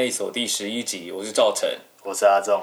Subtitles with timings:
[0.00, 1.68] 内所第十一集，我是赵晨。
[2.04, 2.62] 我是阿仲，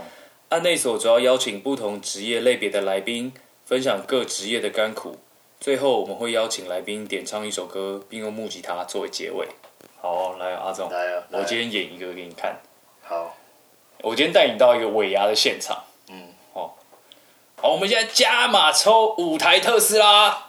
[0.50, 3.32] 案内所主要邀请不同职业类别的来宾，
[3.64, 5.20] 分享各职业的甘苦。
[5.60, 9.48] 最后我们会邀请来宾点唱一首歌，并用木吉他作为结尾。
[10.02, 11.24] 好，来阿仲，来啊！
[11.30, 12.60] 我今天演一个给你看。
[13.04, 13.38] 好，
[14.02, 15.84] 我今天带你到一个尾牙的现场。
[16.10, 16.72] 嗯，哦，
[17.62, 20.47] 好，我们现在加码抽五台特斯拉。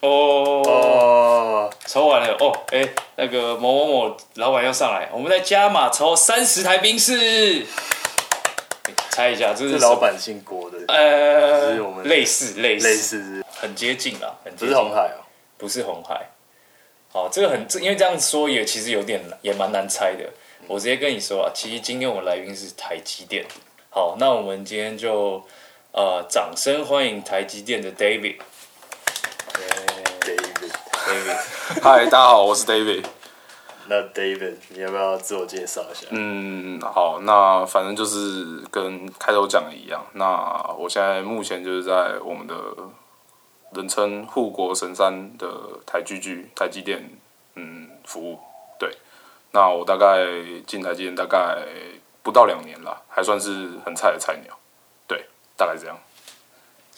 [0.00, 7.66] 哦，哦，抽完了哦，哎、那个某某某老板要上来，我们再加码抽三十台冰室。
[8.84, 15.18] 哎猜一下，这是老板姓郭的，呃，是我们类似类似类似，很接近啦，很接近不是红海哦。
[15.58, 16.30] 不是红海。
[17.12, 20.24] 好，这个很，这因为这样说也其实有点也蛮难猜的。
[20.68, 23.44] 我直接跟你说啊，其实今天我们来宾是台积电。
[23.90, 25.42] 好，那我们今天就
[25.90, 28.36] 呃，掌声欢迎台积电的 David。
[29.58, 31.36] David，David，
[31.82, 33.04] 嗨，大家好，我是 David。
[33.88, 36.06] 那 David，你要不要自我介绍一下？
[36.10, 40.06] 嗯，好，那反正就是跟开头讲的一样。
[40.12, 40.24] 那
[40.78, 42.54] 我现在目前就是在我们的
[43.72, 45.50] 人称护国神山的
[45.84, 47.10] 台积剧台积电
[47.56, 48.38] 嗯服务。
[48.78, 48.96] 对，
[49.50, 50.24] 那我大概
[50.68, 51.66] 进台积电大概
[52.22, 54.56] 不到两年了，还算是很菜的菜鸟。
[55.08, 55.98] 对，大概这样。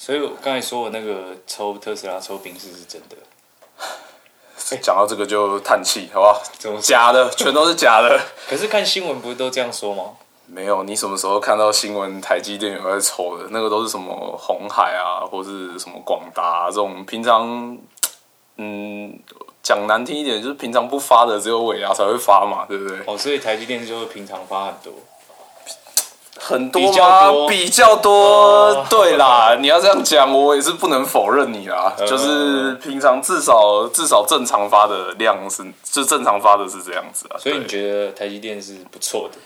[0.03, 3.17] 所以我刚才说我那个抽特斯拉抽冰室是真的，
[4.81, 6.43] 讲到这个就叹气，好不好？
[6.59, 8.19] 怎么假的，全都是假的。
[8.49, 10.13] 可是看新闻不是都这样说吗？
[10.47, 13.49] 没有，你什么时候看到新闻台积电有在抽的？
[13.51, 17.77] 那个都是什么红海啊，或是什么广达、啊、这种平常，
[18.57, 19.21] 嗯，
[19.63, 22.99] 讲难听一点，就是平常不发的，只有尾牙才会发嘛，对不对？
[23.07, 24.95] 哦，所以台积电就会平常发很多。
[26.51, 27.31] 很多比较吗？
[27.31, 31.95] 多比较多，哦对啦，你要这样讲，我也是不能否认你啦。
[31.99, 37.39] 嗯就是平常至少至少正常发的量是，就正常发的是这样子啊。
[37.39, 39.39] 所以你觉得台积电是不错的，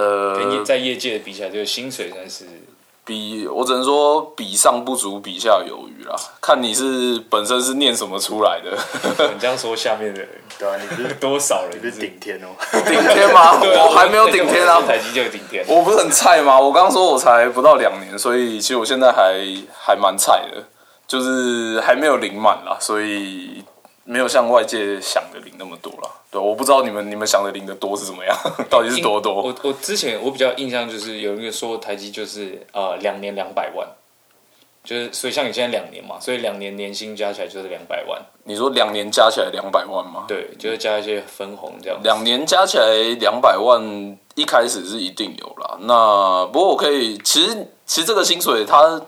[0.00, 2.44] 呃，在业界比起来，这个薪水算是
[3.04, 6.14] 比我只能说比上不足，比下有余啦。
[6.40, 8.76] 看你是本身是念什么出来的，
[9.32, 10.28] 你这样说，下面的人
[10.58, 12.48] 对啊，你不是 多少人你不是顶天哦？
[12.84, 13.40] 顶天吗？
[13.58, 14.80] 啊，我还没有顶天啊！
[14.86, 15.64] 台积就有顶天。
[15.66, 16.58] 我不是很菜吗？
[16.60, 19.40] 我刚刚说我才不到两年，所以其实我现在还
[19.76, 20.62] 还蛮菜的，
[21.06, 23.64] 就是还没有领满啦，所以
[24.10, 26.10] 没有像外界想的领那么多了。
[26.32, 28.36] 对，我不知道你们你们想的领的多是怎么样，
[28.68, 29.34] 到底是多多？
[29.42, 33.86] 我我之前我比较印象就是有一个说台积就是呃两年两百万，
[34.82, 40.24] 就是所以像你现在两年嘛，所以两年年薪加起来就是两百万，你说两年加起来两百万吗？
[40.26, 42.00] 对，就是加一些分红这样。
[42.02, 42.86] 两年加起来
[43.20, 43.80] 两百万，
[44.34, 45.78] 一开始是一定有啦。
[45.82, 49.00] 那不过我可以，其实其实这个薪水它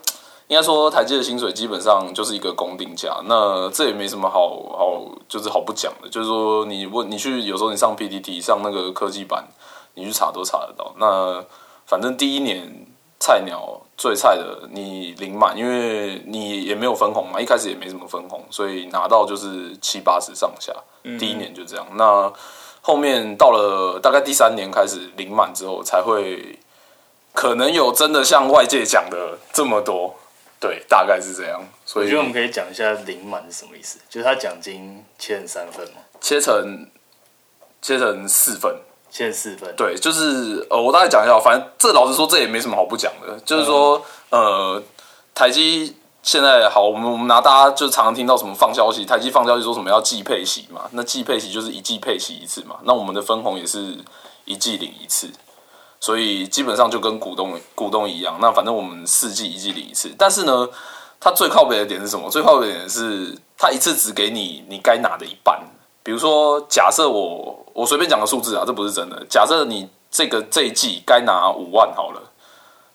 [0.47, 9.45] 应该说台积的薪水基本上就是一个公定价，那这也没什么好好就是好不讲的，就是说你问你去有时候你上 PPT 上那个科技版，
[9.93, 10.93] 你去查都查得到。
[10.97, 11.43] 那
[11.85, 12.85] 反正第一年
[13.19, 20.73] 菜鸟最菜的你领满，因为你也没有分红嘛，一开始也没什么分红，所以拿到就是七八十上下。
[21.19, 22.31] 第一年就这样，那
[22.81, 26.59] 后面到了大概第三年开始领满之后，才会
[27.33, 30.15] 可能有真的像外界讲的这么多，
[30.63, 31.61] 对，大概是这样。
[31.85, 36.89] 所以我觉得我们可以讲一下零满是什么意思，就是他奖金切成三份嘛，切成
[37.81, 38.73] 切成四份，
[39.11, 44.81] 切成四份，对，就是呃，我大概讲一下，反正这老实说，这也没什么好不讲的，就是说，呃，
[45.35, 53.97] 台积现在好，我们我们拿大家就常常听到什么放消息，台积放消息说什么要季配息嘛，那季配息就是一季配息一次嘛，那我们的分红也是
[54.45, 55.29] 一季领一次，
[56.03, 60.67] 所以基本上就跟股东股东一样，那反正我们四季一季领一次，但是呢，
[61.17, 62.29] 它最靠北的点是什么？
[62.29, 65.57] 最靠北的点是它一次只给你你该拿的一半。
[66.03, 69.25] 比如说，假设我我随便讲个数字啊，这不是真的。
[69.29, 72.21] 假设你这个这一季该拿五万好了，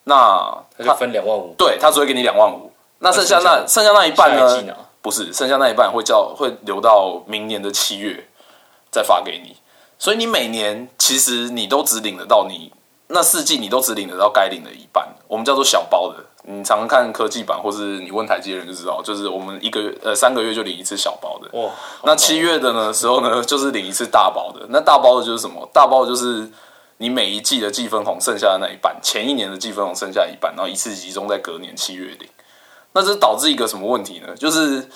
[0.04, 4.36] 那他就分两万五，对他只会给你两万五，那剩下那那剩下那一半？
[4.36, 4.76] 呢？
[5.00, 8.22] 不是，剩下那一半会叫会留到明年的七月
[8.90, 9.56] 再发给你。
[9.98, 12.70] 所以你每年其实你都只领得到你
[13.08, 16.24] 那四季，你都只领得到该领的一半，我们叫做小包的。
[16.50, 21.58] 你常常看科技版，或是你问台积的人就知道，就是我们一个月呃三个月就领一次小包的。
[21.58, 21.70] 哇，
[22.04, 24.64] 那七月的呢时候呢，就是领一次大包的。
[24.70, 25.68] 那大包的就是什么？
[25.74, 26.50] 大包的就是
[26.98, 32.28] 你每一季的季分红剩下的那一半，前一年的季分红剩下一半，然后一次集中在隔年七月领。
[32.92, 34.34] 那这导致一个什么问题呢？
[34.34, 34.88] 就是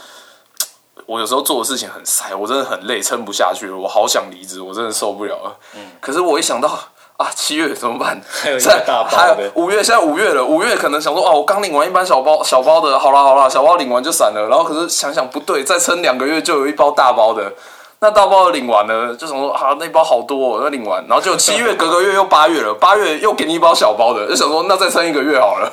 [1.04, 5.58] 我有时候做的事情很塞，我真的很累，撑不下去了，我好想离职，我真的受不了了。
[6.00, 6.78] 可是我一想到
[7.22, 8.20] 啊，七月怎么办？
[8.42, 14.48] 还有一在个大包还有，五月，现在五月了，五月可能想说哦，我刚领完一般小包小包的，好啦好啦，小包领完就散了。
[14.50, 17.52] 然后可是想想不对，再撑两个月就有一包大包的，
[18.00, 25.70] 那大包领完了，就想说啊，那包好多、哦，那领完，然后就七月隔个月又八月了，八月又给你一包小包的，就想说那再撑一个月好了。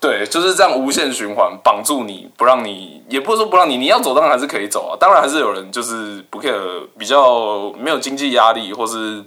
[0.00, 9.22] 对，就是这样无限循环，绑住你不让你，也不是说不让你，你要走当然还是可以走啊，当然还是有人就是不 care，比较没有经济压力或是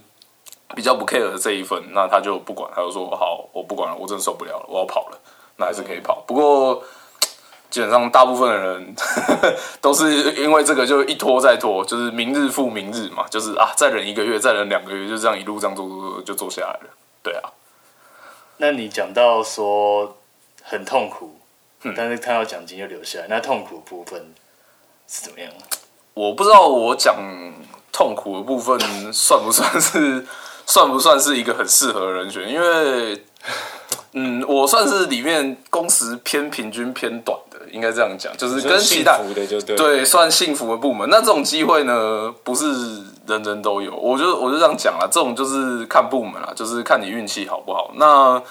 [0.74, 5.20] 比较不 care 的这一份，那他就不管，他就说好，我不管了，我真的受不了了，我要跑了，
[5.58, 6.24] 那还是可以跑。
[6.26, 6.84] 不过
[7.70, 8.96] 基本上大部分的人
[9.82, 16.90] 都是因为这个就一拖再拖，就是明日复明日嘛，就是啊再忍一个月，再忍两个月，就这样一路这样做做做就做下来了。
[17.22, 17.52] 对啊，
[18.58, 20.18] 那你讲到说
[20.64, 21.38] 很痛苦，
[21.96, 24.34] 但是看到奖金就留下来，那痛苦部分
[25.08, 25.52] 是怎么样？
[26.14, 27.18] 我不知道我讲
[27.92, 28.80] 痛苦的部分
[29.12, 30.26] 算不算是
[30.66, 33.24] 算不算是一个很适合的人选，因为
[34.14, 41.10] 嗯，我算是里面工时偏平均偏短的，应该这样讲，就是跟其他幸福的就对。，对，算幸福的部门。
[41.10, 42.66] 那这种机会呢，不是
[43.28, 43.94] 人人都有。
[43.96, 47.92] 我就我就这样讲啦，这种就是看部门啦，就是看你运气好不好。
[47.96, 48.42] 那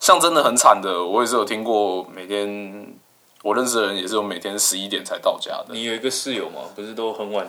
[0.00, 2.86] 像真的很惨的，我也是有听过，每天
[3.42, 5.66] 我认识的人也是有每天十一点才到家的。
[5.68, 7.46] 你有一个室友吗，不是都很晚？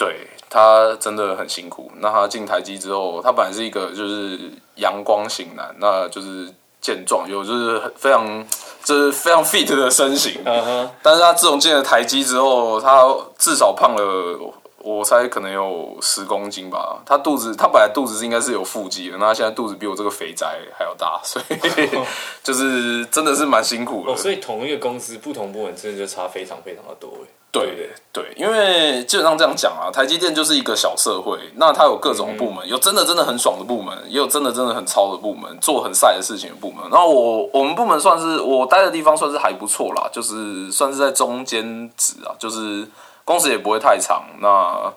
[0.00, 1.92] 对他真的很辛苦。
[1.96, 6.50] 那他进台积之后，他本来是一个就是阳光型男，那就是
[6.80, 8.46] 健壮，有就是很非常
[8.82, 10.40] 就是非常 fit 的身形。
[10.46, 13.06] 嗯哼，但是他自从进了台积之后，他
[13.36, 17.02] 至少胖了，我猜可能有十公斤吧。
[17.04, 21.54] 他肚子，他本来肚子是应该是有腹肌的，那他现在肚子比我这个肥宅还要大，所以
[22.42, 24.12] 就是真的是蛮辛苦的。
[24.12, 27.28] 哦，所以同一个公司不同部门真的就差非常非常的多哎。
[27.52, 36.82] 对对对，因为基本上这样讲啊，台积电就是一个小社会，那它有各种部门，有真的真的很爽的部门，也有真的真的很超的部门，做很晒的事情的部门。
[36.90, 42.86] 然后我我们部门算是我待的地方算是还不错啦，就是算是在中间值啊，就是
[43.24, 44.24] 工时也不会太长。
[44.40, 44.92] 那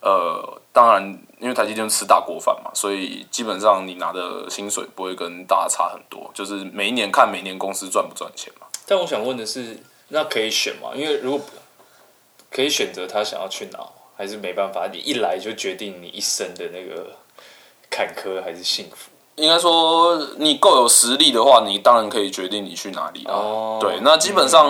[0.00, 1.02] 呃，当然
[1.40, 8.66] 因为台积电吃大锅饭嘛，所以基本上你拿的薪水不会跟大家差很多，就是每一年看每年公司赚不赚钱嘛。
[8.86, 9.76] 但我想问的是，
[10.08, 10.90] 那可以选吗？
[10.94, 11.40] 因为如果
[12.50, 13.78] 可以选择他想要去哪，
[14.16, 14.88] 还是没办法？
[14.92, 17.12] 你一来就决定你一生的那个
[17.90, 19.10] 坎坷还是幸福？
[19.36, 23.34] 应该说，你够有实力的话，你当然可以决定你去哪里啦。
[23.34, 24.64] 哦对，那基本上，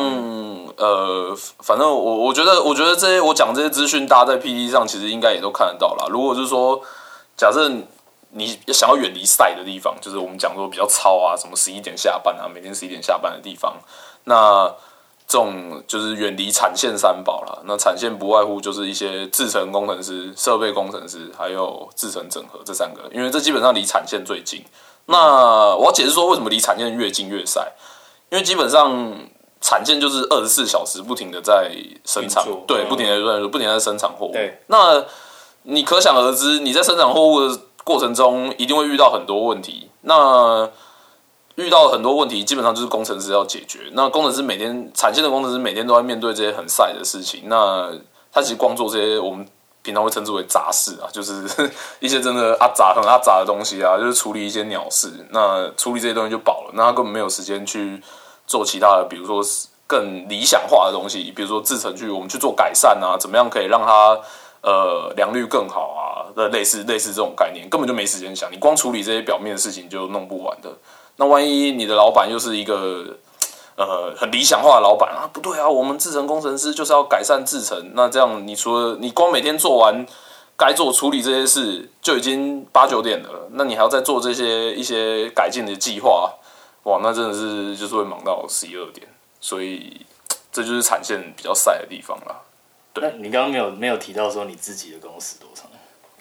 [0.77, 6.07] 呃，反正我我觉得，我觉得这些我讲这些资讯，大家在 PPT 上其实应该也都看得到啦。
[6.11, 6.83] 如果就是说，
[7.37, 7.71] 假设
[8.31, 13.77] 你想要远离赛的地方，就是我们讲说比较糙啊，什么十一点下班啊，每天十一点下班的地方，
[14.25, 14.75] 那
[15.27, 17.63] 这种就是远离产线三宝了。
[17.67, 24.65] 那产线不外乎就是一些制程工程师、设备工程师，还有制程整合这三个，因为这基本上离产线最近。
[25.07, 27.73] 那我要解释说，为什么离产线越近越晒？
[28.29, 29.17] 因为基本上
[29.61, 31.71] 产线就是二十四小时不停的在
[32.05, 34.35] 生产对，嗯不停的在不停的在生产货物。
[34.67, 35.05] 那
[35.63, 39.89] 你可想而知，你在生产货物的过程中，一定会遇到很多问题。
[40.01, 40.69] 那
[41.57, 43.81] 遇到很多问题，基本上就是工程师要解决。
[43.93, 47.45] 那工程师每天产线的工程师每天都在面对这些很晒的事情。
[47.47, 47.91] 那
[48.33, 49.47] 他其实光做这些我们
[49.83, 51.49] 平常会称之为杂事啊， 就是
[52.01, 55.11] 一些真的阿杂很阿杂的东西啊，就是处理一些鸟事。
[55.31, 58.03] 那处理这些东西就饱了，那他根本没有时间去
[58.47, 59.43] 做其他的，比如说
[59.87, 64.21] 更理想化的东西，比如说制程去我们去做改善啊，怎么样可以让它
[64.61, 66.29] 呃良率更好啊？
[66.37, 68.53] 那类似类似这种概念，根本就没时间想。
[68.53, 70.69] 你光处理这些表面的事情就弄不完的。
[71.17, 73.17] 那万一你的老板又是一个
[73.77, 77.93] 呃很理想化的老板啊，不对啊，我们制程工程师就是要改善制程。
[77.95, 80.07] 那这样你除了你光每天做完
[80.57, 86.33] 该做处理这些事，就已经八九点了，那你还要再做这些一些改进的计划，
[86.85, 89.07] 哇，那真的是就是会忙到十一二点。
[89.41, 90.01] 所以
[90.51, 92.41] 这就是产线比较晒的地方啦。
[92.95, 95.37] 那你刚刚没有没有提到说你自己的公司？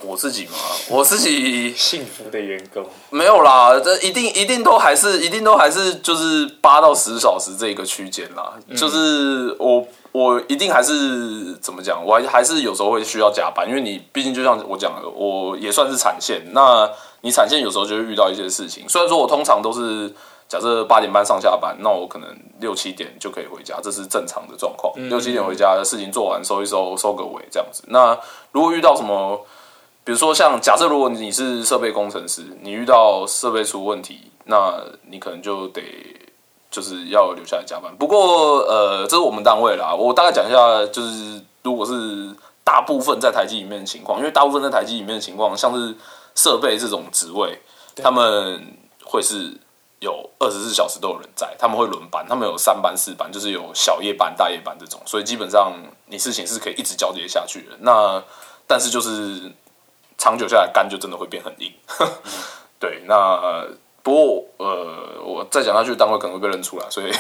[0.06, 0.54] 我自己嘛，
[0.90, 8.54] 我自己幸福的员工，没有啦，这一定一定都还是一定都还是就是八到十小时这个区间啦。
[8.76, 16.42] 就是我我一定还是怎么讲，我还还是有时候会需要加班，因为你毕竟就像我讲的，我也算是产线。
[16.54, 16.90] 那
[17.22, 20.14] 你产线有时候就会遇到一些事情，虽然说我通常都是
[20.48, 24.94] 假设八点半上下班，那我可能六七点就可以回家，这是正常的状况。
[25.10, 27.84] 六七点回家，事情做完收一收，收个尾这样子。
[27.88, 28.18] 那
[28.52, 29.44] 如果遇到什么
[30.06, 35.82] 比如说像假设如果你是设备工程师，你遇到设备出问题，那你可能就得
[36.70, 37.92] 就是要留下来加班。
[37.98, 42.34] 不过呃，这是我们单位啦，我大概讲一下，就是如果是
[42.64, 45.96] 大部分在台积里面的情况，因为大部分在台积里面的情况，像是
[46.36, 47.60] 设备这种职位，
[47.96, 49.58] 他们会是
[50.02, 55.74] 有二十四小时都有人在，他们会轮班，他们有三班四班，就是有小夜班、大夜班这种，所以基本上
[56.06, 57.76] 你事情是可以一直交接下去的。
[57.80, 58.22] 那
[58.68, 59.52] 但是就是
[60.25, 61.72] 长久下来肝就真的会变很硬。
[62.82, 63.63] 对，那
[64.01, 67.12] 不过呃，我再讲下去，单位可能会被认出来，所以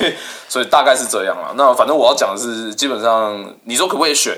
[0.48, 1.52] 所以大概是这样了。
[1.58, 4.34] 那反正我要讲的是，基本上你说可不可以选？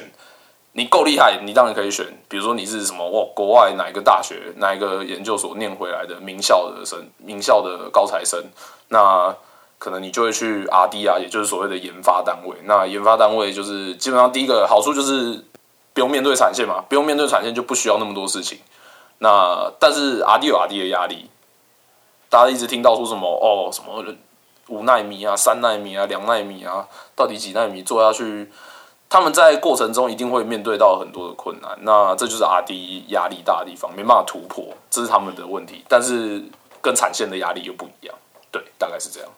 [0.72, 2.04] 你够厉害，你当然可以选。
[2.28, 8.42] 比如说你是什么哇，国外哪一个大学、哪一个研究所念回来的名校的生、名校的高材生，
[8.88, 9.32] 那
[9.78, 12.56] 可能你就会去 R D 啊，也就是所谓的研发单位。
[12.64, 15.42] 那研发单位就是基本上第一个好处就是
[15.96, 18.58] 不用面对产线嘛，不用面对产线就不需要那么多事情。
[19.20, 21.30] 那但是阿迪有阿迪的压力，
[22.28, 24.04] 大家一直听到说什么哦，什么
[24.68, 28.52] 五纳米啊、三纳米啊、两纳米啊，到底几纳米做下去？
[29.08, 35.82] 他们在过程中一定会面对到很多的困难，那这就是阿迪压力大的地方，没办法突破，这是他们的问题。
[35.88, 36.44] 但是
[36.82, 38.14] 跟产线的压力又不一样，
[38.50, 39.30] 对，大概是这样。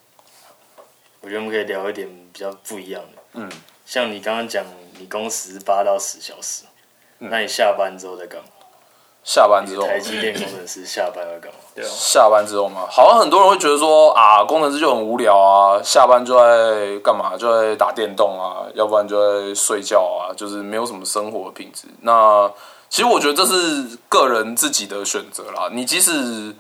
[1.21, 3.49] 我觉得我们可以聊一点比较不一样的，嗯，
[3.87, 4.65] 像你刚刚讲，
[4.99, 6.65] 你工时八到十小时，
[7.19, 8.49] 那你下班之后在干嘛？
[9.25, 11.59] 下班之后，台积电工程师下班要干嘛？
[11.75, 17.37] 对啊，下班之后嘛，好像很多人会觉得说啊，工程师就很无聊啊，下班就在干嘛？
[17.37, 21.89] 就在打电动啊，要不然就在睡觉啊，就是没有什么生活品质。
[22.01, 22.51] 那
[22.89, 25.69] 其实我觉得这是个人自己的选择啦。
[25.73, 26.55] 你即使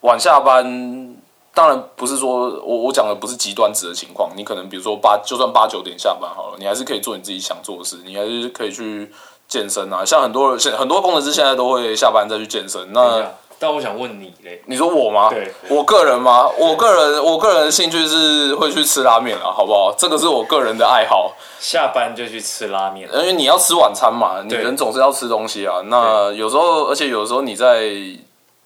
[0.00, 1.16] 晚下班，
[1.58, 9.10] 当然不是说我我讲的不是极端值的情况，你可能比如说八就算八九点下班好了，你还是可以做你自己想做的事，你还是可以去
[9.48, 10.04] 健身啊。
[10.04, 12.92] 像很多人现很多工程师现在都会下班再去健身。
[12.92, 15.30] 那但我想问你嘞，你说我吗？
[15.30, 16.48] 对，我个人吗？
[16.56, 19.92] 我个人，我个人的兴趣是会去吃拉面啊，好不好？
[19.98, 21.32] 这个是我个人的爱好。
[21.58, 25.80] 下班就去吃拉面，因为你要吃晚餐嘛，你人总是要吃东西啊。
[25.86, 27.90] 那有时候，而且有时候你在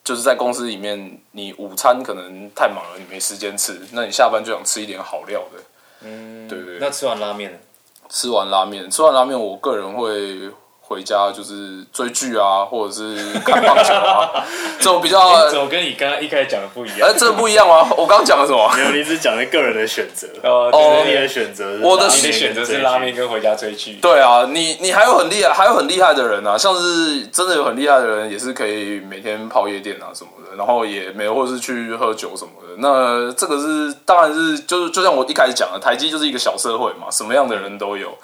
[0.04, 5.62] 就是在公司里面，你午餐可能太忙了，你没时间吃，那你下班就想吃一点好料的。
[6.02, 7.60] 嗯，对对对那吃完拉面，
[8.08, 10.50] 吃完拉面，吃完拉面，我个人会
[10.92, 14.44] 回家就是追剧啊，或者是看棒球啊，
[14.78, 15.18] 这种比较。
[15.30, 17.08] 哎怎么跟你刚刚一开始讲的不一样？
[17.08, 17.88] 哎，这不一样吗？
[17.96, 18.70] 我刚刚讲了什么？
[18.76, 23.94] 没有，你只讲了个人的选择，呃，哦你的选择我的你的选择是拉面跟回家追剧。
[24.02, 32.76] 对啊，你你还有很厉害，还有很厉害的人啊，像是真的有很厉害的人，也是可以每天泡夜店啊什么的，然后也没有或者是去喝酒什么的。
[32.78, 38.16] 那这个是当然是就是就像我一开始讲的，台积就是一个小社会嘛，什么样的人都有，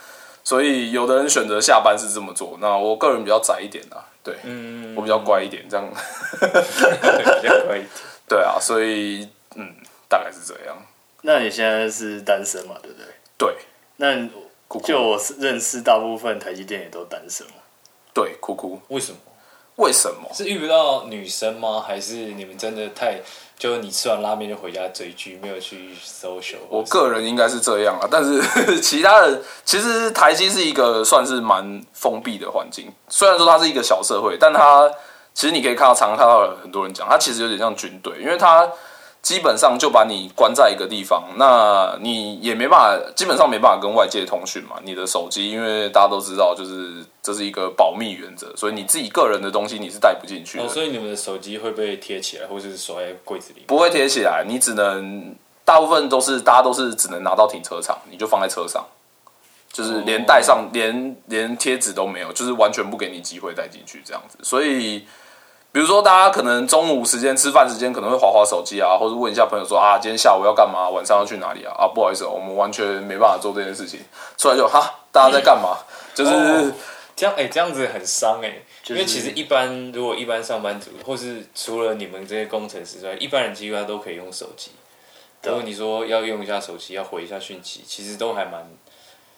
[0.49, 5.87] 所以有的人选择下班是这么做，那我个人比较宅一点啊，对，嗯，我比较乖一点，这样
[6.41, 7.89] 对比较乖一点。
[8.27, 9.75] 对啊，所以嗯，
[10.09, 10.75] 大概是这样，
[11.21, 12.77] 那你现在是单身嘛？
[12.83, 13.07] 对不对？
[13.37, 13.57] 对，
[13.97, 14.27] 那
[14.87, 17.53] 就我是认识大部分台积电也都单身嘛。
[18.15, 19.19] 对，哭哭，为什么？
[19.77, 20.31] 为什么？
[20.33, 21.85] 是遇不到女生吗？
[21.87, 23.21] 还是你们真的太
[23.59, 26.59] 就是你吃完拉面就回家追剧，没有去 social？
[26.69, 34.89] 我个人应该是这样啊， 但是其他人其实台积是一个算是蛮封闭的环境，虽然说它是一个小社会，但它
[35.35, 38.69] 其实你可以看到，常常看到很多人讲，它其实有点像军队，因为它
[39.21, 44.77] 基本上就把你关在一个地方，那你也没办法，基本上没办法跟外界通讯嘛。
[44.85, 50.65] 你的手机，因为大家都知道，就是这是一个保密原则，所以你自己个人的东西你是带不进去的。
[50.65, 53.65] 哦，所以你们的手机会被贴起来，或者是锁在柜子里？
[53.67, 55.35] 不会贴起来，你只能
[55.65, 58.87] 大部分都是大家都是只能拿到停车场，你就放在车上，
[59.71, 64.39] 就是连带上、连连贴纸都没有，就是完全不给你机会带进去这样子。
[64.43, 65.05] 所以，
[65.71, 71.75] 比如说大家可能中午时间吃饭时间可能会划划手机啊，或者问一下朋友说啊，今天下午要干嘛，晚上要去哪里啊？
[71.79, 74.01] 啊，不好意思、哦，我们完全没办法做这件事情。
[74.37, 75.77] 出来就哈，大家在干嘛？
[76.15, 76.73] 就是、哦
[77.19, 84.71] 这样哎、这样子很伤哎、就是因为其实一般如果一般上班族，或是除了你们这些工程师之外，一般人基本上都可以用手机。
[85.43, 88.65] 如果你说要用一下手机，要回一下讯息，其实都还蛮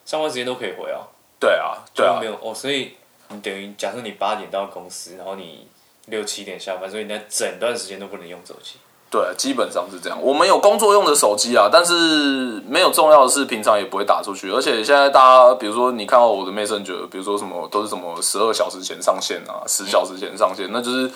[0.04, 1.08] 上班时间都可以回啊。
[1.38, 2.92] 对啊，对啊没，有哦，所以
[3.28, 5.66] 你等于假设你八点到公司，然后你
[6.10, 8.76] 六七点下班，所以你那整段时间都不能用手机。
[9.10, 10.16] 对，基本上是这样。
[10.22, 14.52] 我们有工作用的手机啊，但是没有重要的事，平常也不会打出去。
[14.52, 21.10] 而且现在大家，比如说你看到我的 Messenger，比如说什么都是什么十二小时前上线啊，十小时前上线，那就是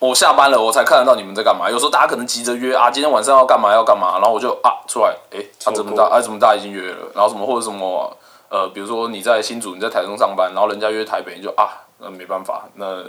[0.00, 1.70] 我下班了我才看得到你们在干嘛。
[1.70, 8.16] 有时候大家可能急着约啊，今天晚上要干嘛要干嘛，然后我就啊出来，哎，啊怎么大啊怎么大已经约了，然后什么或者什么
[8.48, 11.70] 呃，比如说你在新竹，你在台中上班，然后人家约台北，你就啊，
[12.00, 13.04] 那没办法，那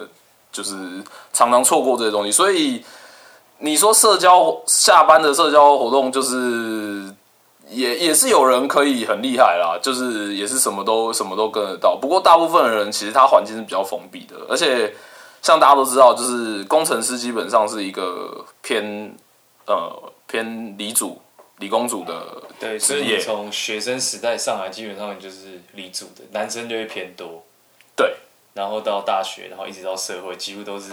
[0.52, 1.04] 就是
[1.34, 2.84] 常常错过这些东西，所以。
[3.64, 7.14] 你说社交下班的社交活动，就是
[7.70, 11.96] 也也是有人可以很厉害啦，就是也是什么都什么都跟得到。
[11.96, 14.92] 不过大部分的人其实他环境是比较封闭的，而且
[15.44, 19.16] 像大家都知道，就是工程师基本上是一个偏
[19.68, 21.22] 呃偏理组
[21.60, 27.44] 理工组的对，所以从学生时代上来，基本上就是理组的男生就会偏多。
[27.96, 28.16] 对
[28.54, 30.92] 然后到大学，然后一直到社会，几乎都是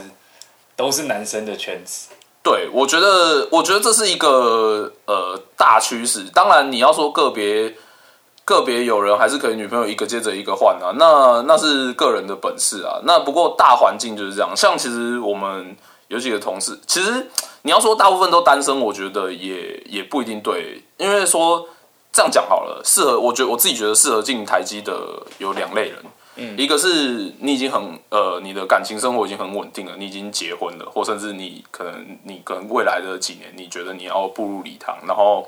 [0.76, 2.08] 都是男生的圈子。
[2.40, 6.24] 对，我觉得，我觉得这是一个呃大趋势。
[6.32, 7.74] 当然，你要说个别
[8.44, 13.00] 个别有人还是可以女朋友一个接着一个换啊，那那是个人的本事啊。
[13.04, 14.56] 那不过大环境就是这样。
[14.56, 17.26] 像其实我们有几个同事，其实
[17.62, 21.68] 你要说大部分都单身，我觉得也也不一定对，因为说
[22.12, 24.96] 这样讲好了，适合我觉得我自己觉得适合进台积的
[25.38, 25.98] 有两类人。
[26.56, 35.46] 一个是你已经很呃，你的感情生活已经很稳定了，你已经结婚了，或甚至你可能你可能未来的几年，你觉得你要步入礼堂，然后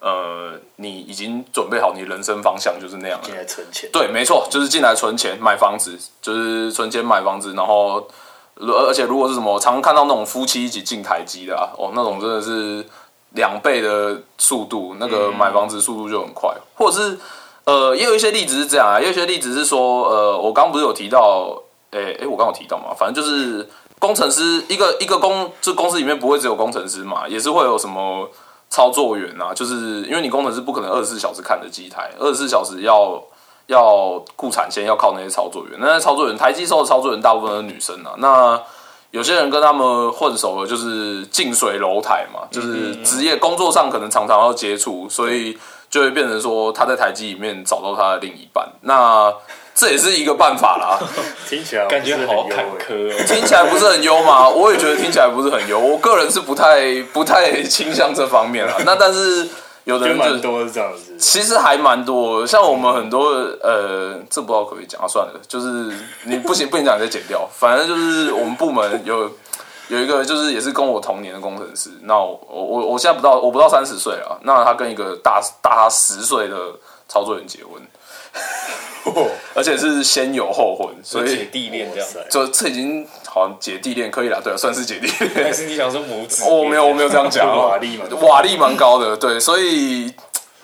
[0.00, 3.90] 呃，你已经准备好你人生方向就是那样进来存钱。
[3.92, 8.06] 对，没错，就是进来存钱买房子，就是存钱买房子，然后
[8.56, 12.86] 而而且如果是什么，常看到那种夫妻一起进台积的啊，哦，那种真的是
[13.30, 17.18] 两倍的速度，那个买房子速度就很快，或者是。
[17.70, 21.56] 呃，也有一些例子是这样啊，也有一些例子是说，呃，我刚不是有提到，
[21.92, 23.64] 诶诶，我刚有提到嘛，反正就是
[24.00, 28.28] 工程师一个一个公，就公司里面不会只有工程师嘛，也是会有什么
[28.70, 33.22] 操作员啊，就是因为你工程师不可能二十四小时看着机台，二十四小时要
[33.68, 38.60] 要顾产线，要靠那些操作员，那些操作员台机收的操作员大部分都是女生啊，那
[39.12, 45.56] 有些人跟他们混熟了，就是近水楼台嘛，就是职业工作上可能常常要接触，所以。
[45.90, 49.32] 就会变成说他在台积里面找到他的另一半，那
[49.74, 50.96] 这也是一个办法啦。
[51.48, 54.48] 听起来感觉好坎坷，听起来不是很优吗？
[54.48, 55.80] 我也觉得听起来不是很优。
[55.80, 58.74] 我个人是不太不太倾向这方面啦。
[58.86, 59.48] 那但是
[59.82, 62.46] 有的人就多是这样子，其实还蛮多。
[62.46, 63.30] 像我们很多
[63.60, 65.08] 呃，这不知道可不可以讲啊？
[65.08, 65.92] 算了，就是
[66.24, 67.48] 你不行不行讲再剪掉。
[67.52, 69.28] 反正就是我们部门有。
[69.90, 76.56] 有一个就是也是跟我同年的工程师，那我我我现在不到我不到三十岁啊，那他跟一个大大他十岁的
[77.08, 77.82] 操作员结婚，
[79.52, 85.30] 而且是先有后婚，所以姐弟恋这样，就这已经好像姐弟恋可以了，对，算是姐弟恋。
[85.44, 86.44] 但是你想说母子？
[86.48, 90.14] 我没有我没有这样讲， 瓦力嘛，瓦力蛮高的，对，所以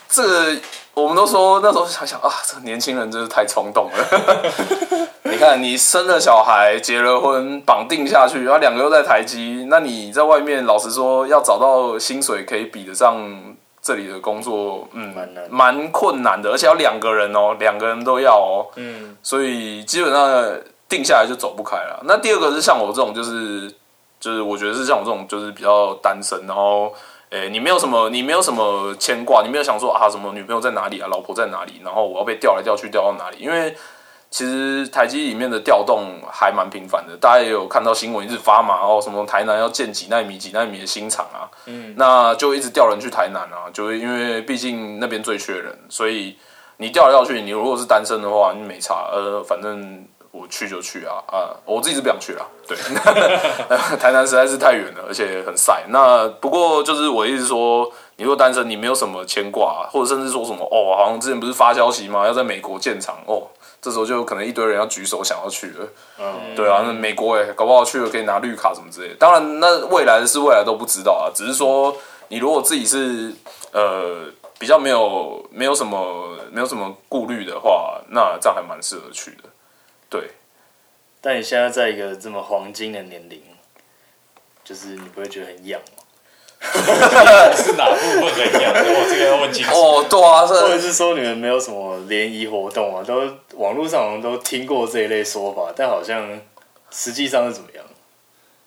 [0.09, 0.57] 这个。
[0.97, 4.49] 我们都说那时候想想啊，这个年轻人真是太冲动了。
[5.25, 13.15] 你看，你生了小孩，结了婚，绑定下去，然后两个又在台积，那你在外面，老实说，要找到薪水可以比得上
[13.83, 15.15] 这里的工作，嗯，
[15.51, 20.33] 蛮困难的，而且要两个人哦，两个人都要哦，嗯，所以基本上
[20.89, 22.01] 定下来就走不开了。
[22.05, 23.71] 那第二个是像我这种，就是
[24.19, 26.91] 就是我觉得是像我这种，就是比较单身，然后。
[27.31, 33.39] 诶，你没有什么，你没有什么牵挂，你没有想说啊，什么女朋友在哪里啊，老婆在哪里，然后我要被调来调去，调到哪里？
[33.39, 33.75] 因为
[34.31, 46.37] 其实台积里面的调动还蛮频繁的，大家也有看到新闻一直发嘛，哦，什么台南要建几纳米、几纳米的新厂啊，嗯，那就一直调人去台南啊，就是因为毕竟那边最缺人，所以
[46.77, 50.07] 你调来调去，你如果是单身的话，你没差，呃，反正。
[50.37, 51.57] 我去就去啊啊！
[51.65, 52.47] 我自己是不想去了。
[52.67, 52.77] 对，
[53.99, 55.85] 台南实在是太远了，而且很晒。
[55.89, 62.27] 那不过就是我意思说，你如果单身，你没有什么牵挂，或者甚至说什么哦，好像之前不是发消息吗？
[62.27, 63.49] 要在美国建厂哦，
[63.81, 65.87] 这时候就可能一堆人要举手想要去了。
[66.19, 69.15] 嗯，对啊，那美国哎，搞不好去了可以拿绿卡什么之类。
[69.15, 71.31] 当然，那未来的事未来都不知道啊。
[71.35, 71.97] 只是说，
[72.29, 73.33] 你如果自己是
[73.73, 74.27] 呃
[74.59, 79.49] 比较没有没有什么没有什么顾虑的话，那这样还蛮适合去的。
[80.09, 80.31] 对，
[81.21, 83.43] 但你现在在一个这么黄金的年龄，
[84.65, 86.03] 就是你不会觉得很痒吗？
[87.55, 88.73] 是哪部分很痒？
[88.75, 89.73] 我这个要问清楚。
[89.73, 93.05] 哦，对啊，或者是说你们没有什么联谊活动啊？
[93.05, 96.41] 都网络上好像都听过这一类说法，但好像
[96.91, 97.76] 实际上是怎么样？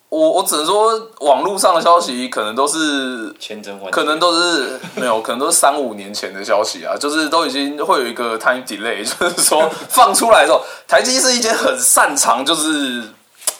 [0.10, 13.04] 我我只能说，网络上的消息可能都是千真万，可能都是没有，可能都是三五年前的消息啊，就是都已经会有一个 time delay，就是说 放出来的时候，台积是一间很擅长就是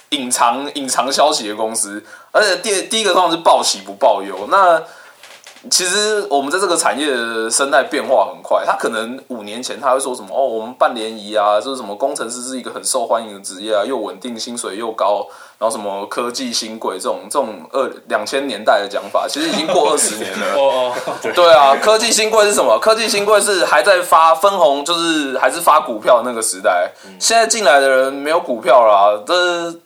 [0.10, 4.82] 隐藏隐藏消息的公司，而且第第一个通常是报喜不报忧，那。
[5.70, 20.56] 其实我们在这个产业的生态变化很快，他可能五年前他会说什么哦，我们办联谊啊，就是什么工程师是一个很受欢迎的职业啊，又稳定，薪水又高，然后什么科技新贵这种这种二两千年代的讲法，其实已经过二十年了。
[20.56, 22.80] 哦哦，对啊，科技新贵是什么？
[22.80, 26.90] 科技新贵是还在发分红，就是还是发股票那个时代。
[27.20, 29.78] 现在进来的人没有股票啦，这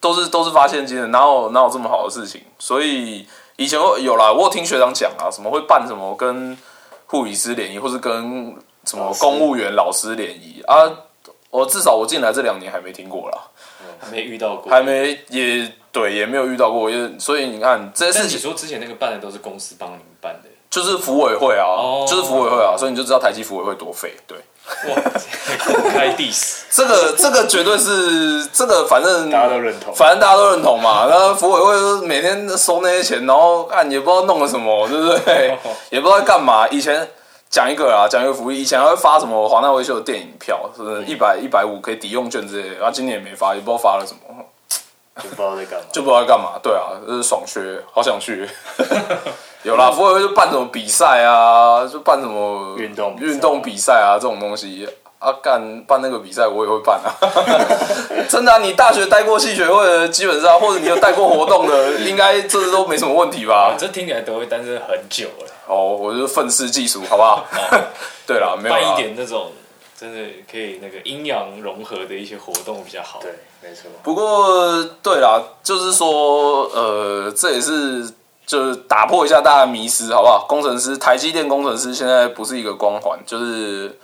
[0.00, 2.42] 都是都是发现金的，哪有哪有这么好的事情？
[2.58, 3.26] 所以。
[3.56, 6.56] 以前有啦，我有听学长讲啊，什么会办什么跟
[7.06, 10.90] 护理师联谊，或是跟什么公务员老师联谊啊？
[11.50, 13.38] 我至少我进来这两年还没听过啦，
[14.00, 24.36] 还没遇到过，还没也对，也没有遇到过，也所以你看这些事情，说之前那个办的都是公司帮你们办的，就是服委会啊，就是服委会啊，所以你就知道台积服委会多废，对。
[24.88, 24.96] 哇，
[25.66, 29.94] 公开 diss，这个这个绝对是这个，反正大家都认同。
[29.94, 31.06] 反正大家都认同嘛。
[31.06, 35.58] 然后服委会每天收那些钱，然后看也不知道弄了什么，对不对？
[35.90, 36.66] 也不知道在干嘛。
[36.68, 37.06] 以前
[37.50, 42.74] 讲一个啊，讲一个福利，以前还会发什么华纳维秀的电影票，是不是一百一百五可以抵用券之类的。
[42.76, 44.44] 然后今年也没发，也不知道发了什么。
[45.22, 46.58] 就不知道在干嘛，就不知道在干嘛。
[46.62, 48.48] 对啊，就是爽缺，好想去。
[49.64, 54.86] 有啦，服委会就办什么比赛啊，就办什么运动运动比赛啊这种东西
[55.18, 57.08] 啊，干办那个比赛我也会办啊。
[58.28, 63.74] 真的、啊，你大学待过戏学会的，基本上或者你有带过活动的，应该这都没什么问题吧？
[63.78, 65.50] 这听起来都会单身很久了。
[65.66, 67.46] 哦，我就愤世嫉俗，好不好？
[68.26, 68.96] 对了，没有办一啦。
[68.96, 69.50] 点那种
[69.98, 70.18] 真的
[70.50, 73.20] 可以那个阴阳融合的一些活动比较好。
[73.22, 73.84] 对，没错。
[74.02, 78.06] 不过，对啦，就是说，呃，这也是
[78.46, 80.46] 就是打破一下大家的迷思，好不好？
[80.48, 83.98] 工程师，台积电工程师现在不是一个光环，就是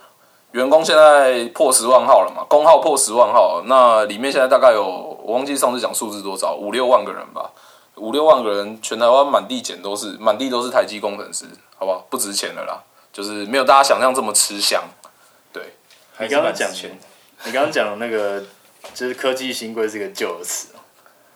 [0.51, 4.83] 员工现在破十万号了嘛，工号破十万号，那里面现在大概有，
[5.23, 7.51] 我忘记上次讲数字多少，五六万个人吧，
[7.95, 11.45] 五六万个人，全台湾满地捡都是，满地都是台积工程师，
[11.77, 12.05] 好不好？
[12.09, 12.81] 不值钱了啦，
[13.13, 14.83] 就是没有大家想象这么吃香，
[15.53, 15.75] 对。
[16.19, 16.99] 你刚刚讲钱。
[17.43, 18.39] 你刚刚讲的那个，
[18.93, 20.67] 就是科技新规是一个旧词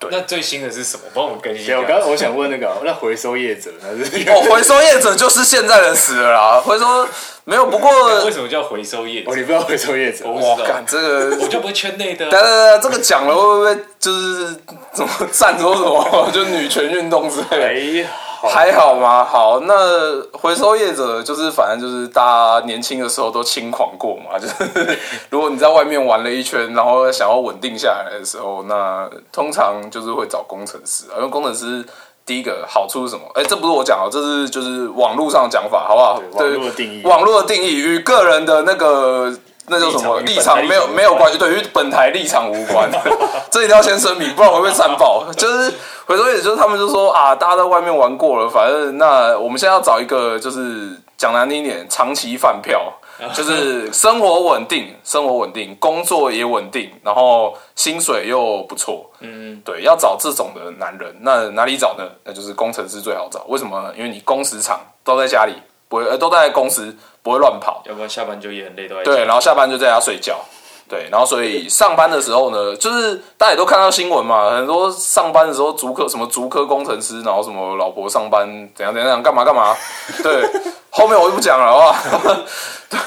[0.06, 0.10] 哦。
[0.12, 1.04] 那最新的是什么？
[1.14, 1.80] 帮我更新一对，下。
[1.82, 6.62] 我刚我想问那个，那回收业者那是哦，回收业者就是现在的死了啦。
[6.64, 7.08] 回收
[7.48, 7.90] 没有，不过
[8.26, 9.30] 为什么叫回收业者？
[9.30, 12.32] 哦，你不知道回收业者我不知道我干这个，我就不是圈内的啊。
[12.32, 14.56] 等等等，这个讲了会不会就是
[14.92, 18.10] 怎么站说什么， 就女权运动之类的？
[18.42, 19.24] 还好还好吗？
[19.24, 31.86] 好，那回收业者就是反正就是大家年轻的时候都轻狂过嘛， 就是如果你在外面玩了一圈，然后想要稳定下来的时候，那通常就是会找工程师啊，因为工程师。
[32.26, 33.22] 第一个好处是什么？
[33.36, 36.22] 哎、这不是我讲哦，这是就是网络上的讲法，好不好？
[36.38, 39.32] 对网络的定义网络的定义与个人的那个
[39.68, 42.90] 那叫什么立立场没有没有关系，对，与本台立场无关，
[43.52, 45.24] 这一定要先声明，不然我会被战爆。
[45.38, 45.74] 就是
[46.06, 52.92] 回头也就是他们就说啊，大家在外面玩过了，反正那我们现在要找一个，就是讲难听一点，长期饭票，
[53.34, 62.04] 就是生活稳定，生活稳定，工作也稳定，然后薪水又不错，嗯，对，要找这种的男人，那哪里找呢？
[62.24, 63.44] 那就是工程师最好找。
[63.48, 63.94] 为什么呢？
[63.98, 65.54] 因为你工时长，都在家里，
[65.88, 67.82] 不会，呃，都在公司，不会乱跑。
[67.86, 70.40] 要不然下班就也很累，都在对，家然后下班就在家睡觉。
[70.88, 79.76] 对，然后所以上班的时候呢，就是大家也都看到新闻嘛，很多上班的时候足科什么足科工程师，然后什么老婆上班怎样怎样干嘛干嘛。
[80.22, 80.48] 对，
[80.92, 82.36] 后面我就不讲了，好不好？
[82.88, 83.00] 对，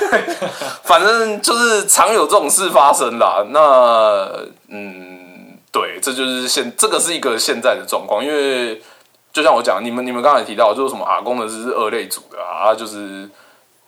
[0.83, 3.47] 反正就是常有这种事发生啦。
[3.51, 4.29] 那
[4.69, 8.83] 嗯，对，这就是现这个是一个现在的状况，因为
[9.33, 13.31] 就像我讲，你们你们刚才提到，就是什么啊，工程师是二类组的啊，就是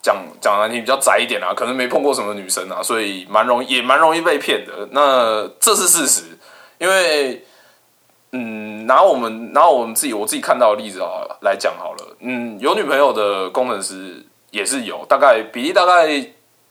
[0.01, 4.87] 讲讲难听比较窄一点啊，可能没碰过什么女生啊，所以蛮容易也蛮容易被骗的。
[4.91, 6.23] 那这是事实，
[6.79, 7.43] 因为
[8.31, 16.07] 嗯，拿我们拿我们自己我自己看到的例子啊来讲好了，嗯，有女朋友的工程师也是有，大概比例大概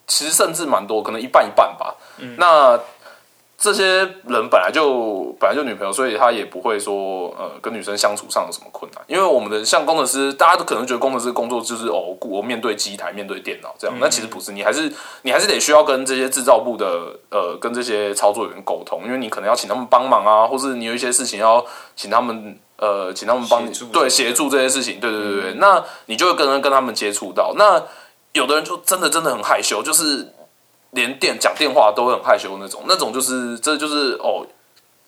[0.07, 1.95] 其实甚至蛮多，可能一半一半吧。
[2.19, 2.79] 嗯那
[3.61, 9.05] 这些人本来就本来就女朋友，所以他也不会说呃跟女生相处上有什么困难。
[9.07, 21.63] 因为我们的像工程师，大家都可能觉得工程师工作就是哦，我面对机台、面对电脑这样，那其实不是，你还是你还是得需要跟这些制造部的呃跟这些操作员沟通，因为你可能要请他们帮忙啊，或是你有一些事情要
[21.95, 27.53] 请他们呃请他们帮你对协助这些事情，对对对对，那你就会跟人跟他们接触到。
[27.59, 27.83] 那
[28.33, 30.33] 有的人就真的真的很害羞，就是
[30.93, 34.47] 连电讲电话都会很害羞那种，那种就是这就是哦，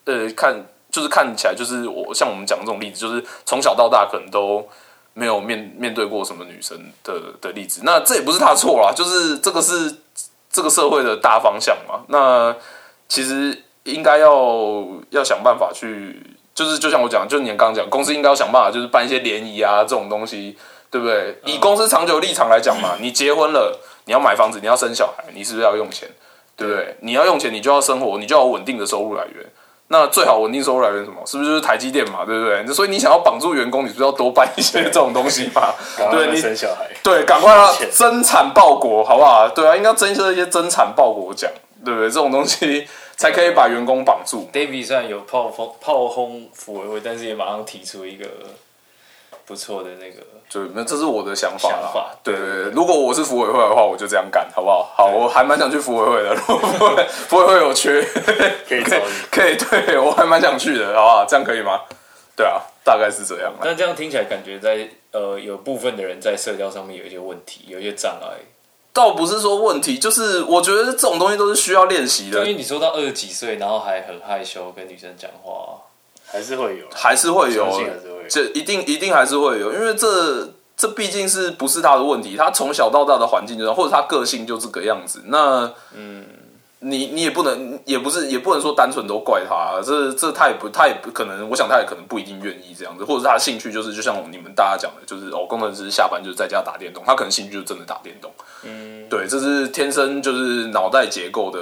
[0.05, 0.55] 呃，看
[0.91, 4.67] 就是看起来就是我像我们讲的这种例子，就是从小到大可能都
[5.15, 9.95] 没有面面对过什么女生的的例子，那这也不是他错啦，就是这个是
[10.51, 12.55] 这个社会的大方向嘛，那
[13.09, 16.23] 其实应该要要想办法去，
[16.55, 20.57] 就是就像我讲，就是你刚刚讲，公司应该要想办法，就是办一些联谊啊这种东西，
[20.91, 21.39] 对不对？
[21.45, 26.09] 以公司长久立场来讲嘛，你结婚了，你要买房子，你要生小孩，你是不是要用钱？
[26.57, 26.97] 对不对？
[27.01, 29.45] 你要用钱，你就要生活，你就要有稳定的收入来源。
[29.89, 31.21] 那最好稳定收入来源是什么？
[31.27, 32.25] 是不是就是台积电嘛？
[32.25, 32.67] 对不对？
[32.69, 35.75] 所以你想要绑住员工，你是不是要多办一些这种东西嘛？
[36.11, 39.49] 对对，你生小孩，对，赶快要钱增产报国，好不好？
[39.49, 41.51] 对啊，应该增设一些增产报国奖，
[41.85, 42.09] 对不对？
[42.09, 42.87] 这种东西
[43.17, 44.49] 才可以把员工绑住。
[44.53, 48.27] David 虽然有炮轰炮轰府委会，但是也马上提出一个
[49.45, 51.79] 不错的那个，对，那这是我的想法啦。
[51.83, 54.91] 想法对对对，如果我是服委会的话，我就这样干，好不好？
[54.97, 56.35] 好，我还蛮想去服委会的。
[56.35, 56.59] 如果
[57.29, 58.03] 服委会有缺，
[58.69, 59.13] 可以找你。
[59.31, 61.25] 可以，对我还蛮想去的，好不好？
[61.27, 61.81] 这样可以吗？
[62.35, 63.59] 对啊，大概是这样啦。
[63.63, 68.29] 那这样听起来感觉在呃有部分的人在社交上面有一些问题，有一些障碍，
[68.93, 75.79] 倒不是说问题，就是我觉得这种东西都是需要练习的因，为你说到二十几岁，然后还很害羞跟女生讲话，
[76.33, 77.69] 还是会有，还是会有
[78.27, 85.23] 这一定一定还是会有，因为这这毕竟是不是他的问题，他从小到大的环境就是，或者他个性就这个样子。
[85.27, 86.25] 那嗯，
[86.79, 98.33] 你你也不能，也不是也不能说单纯都怪他，这这他也不他也不可能，我想他也可能不一定愿意这样子，或者是他的兴趣就是就像你们大家讲的，就是哦，工程师下班就是在家打电动，他可能兴趣就真的打电动。
[98.63, 101.61] 嗯，对，这是天生就是脑袋结构的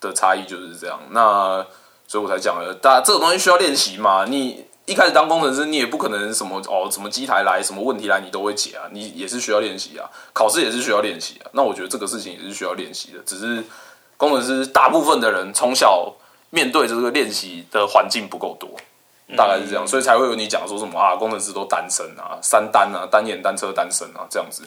[0.00, 0.98] 的差异就是这样。
[1.10, 1.62] 那
[2.08, 4.64] 所以我才讲了，大家这种东西需要练习嘛，你。
[4.88, 8.88] 一开始当工程师，你也不可能什么哦，什么机台来，什么问题来，你都会解啊。
[8.90, 11.50] 你也是需要练习啊，考试也是需要练习啊。
[11.52, 13.62] 那我觉得这个事情也是需要练习的，只是
[14.16, 16.10] 工程师大部分的人从小
[16.48, 18.70] 面对这个练习的环境不够多，
[19.36, 24.62] 大概是这样，所以才会有你讲说什么啊，工程师都单身啊，三单啊，单眼单车单身啊，这样子。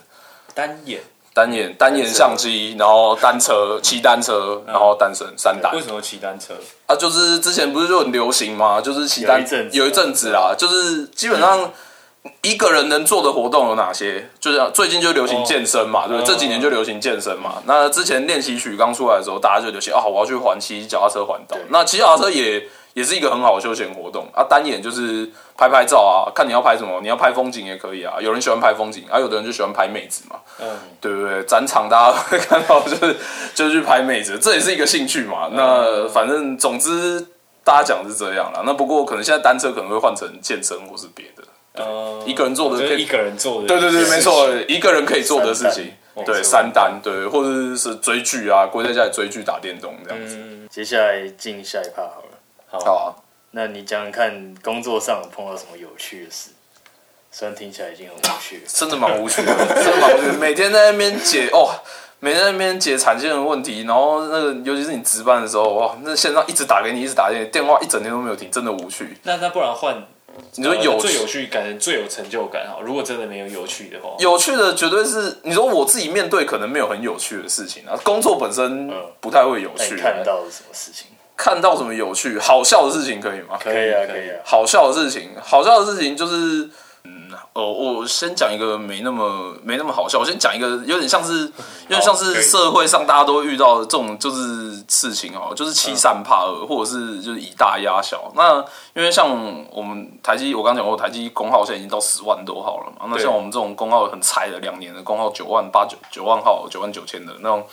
[0.53, 1.01] 单眼
[1.33, 5.73] 单眼单眼相机，然后单车骑单车，然后单身三单。
[5.73, 6.53] 为什么骑单车？
[6.87, 8.81] 啊，就是之前不是就很流行吗？
[8.81, 11.71] 就是骑单有一阵子有一阵子啦，就是基本上
[12.41, 14.29] 一个人能做的活动有哪些？
[14.39, 16.25] 就是最近就流行健身嘛，对不对？
[16.25, 17.63] 哦这几年就流行健身嘛。
[17.65, 21.55] 那之前练习曲刚出来的时候，大家就流行啊，我要去环骑脚踏车环岛。
[21.69, 22.61] 那骑脚踏车也
[22.93, 24.43] 也是一个很好的休闲活动啊。
[24.49, 28.15] 单眼就是拍拍照啊，看你要拍什么，你要拍风景也可以啊。
[28.19, 30.39] 有人喜欢拍风景，啊，有的人就喜欢拍妹子嘛。
[30.59, 30.67] 嗯，
[30.99, 31.43] 对不对？
[31.43, 33.15] 展场大家会看到，就是
[33.55, 35.49] 就是去拍妹子，这也是一个兴趣嘛。
[35.51, 37.19] 那反正总之
[37.63, 38.63] 大家讲的是这样啦。
[38.65, 45.93] 那不过可能现在单车可能会换成健身或是别的，呃，一个人做的可以一个人做的，对对对，没错，一个人可以做的事情，
[46.25, 50.35] 对，三单，对，或者是追剧啊，归在家里追剧打电动这样子。
[50.37, 52.37] 嗯，接下来进下一趴好了。
[52.79, 53.11] 好啊，
[53.51, 56.51] 那你讲讲看，工作上有碰到什么有趣的事？
[57.29, 60.33] 虽然听起来已经很无趣了，真的蛮无趣的，真的蛮无趣的。
[60.33, 61.69] 每天在那边解 哦，
[62.19, 69.17] 每天在那边解产线的问题，然后那个尤其是你值班的时候，哇，那线上一直打给你，一直打给你，电话一整天都没有停，真的无趣。
[69.23, 70.01] 那那不然换
[70.55, 72.79] 你说有呃最有趣感觉最有成就感哈。
[72.81, 79.95] 如果真的没有有趣的话，有趣的绝对是你说我自己面对可能没有很有趣的事情啊，工作本身嗯不太会有那趣。
[79.95, 81.07] 你看到了什么事情？
[81.35, 83.57] 看到什么有趣、好笑的事情可以吗？
[83.59, 84.37] 可以啊，可以啊。
[84.45, 86.69] 好笑的事情，好笑的事情就是，
[87.03, 91.51] 嗯，哦，我先讲一个没那么没那么好笑，我先讲一个有点像是
[91.89, 98.31] 有点像是社会上大家都会遇到的这种就是事情哦，就是欺善怕恶，或者是就是以大压小。
[98.35, 98.63] 那
[98.93, 99.27] 因为像
[99.71, 103.07] 我们台积，我刚讲过，台积工号现在已经到十万多号了嘛。
[103.09, 107.65] 那像我们这种工号很菜的，两年的工号九万八九九万号九万九千的那种。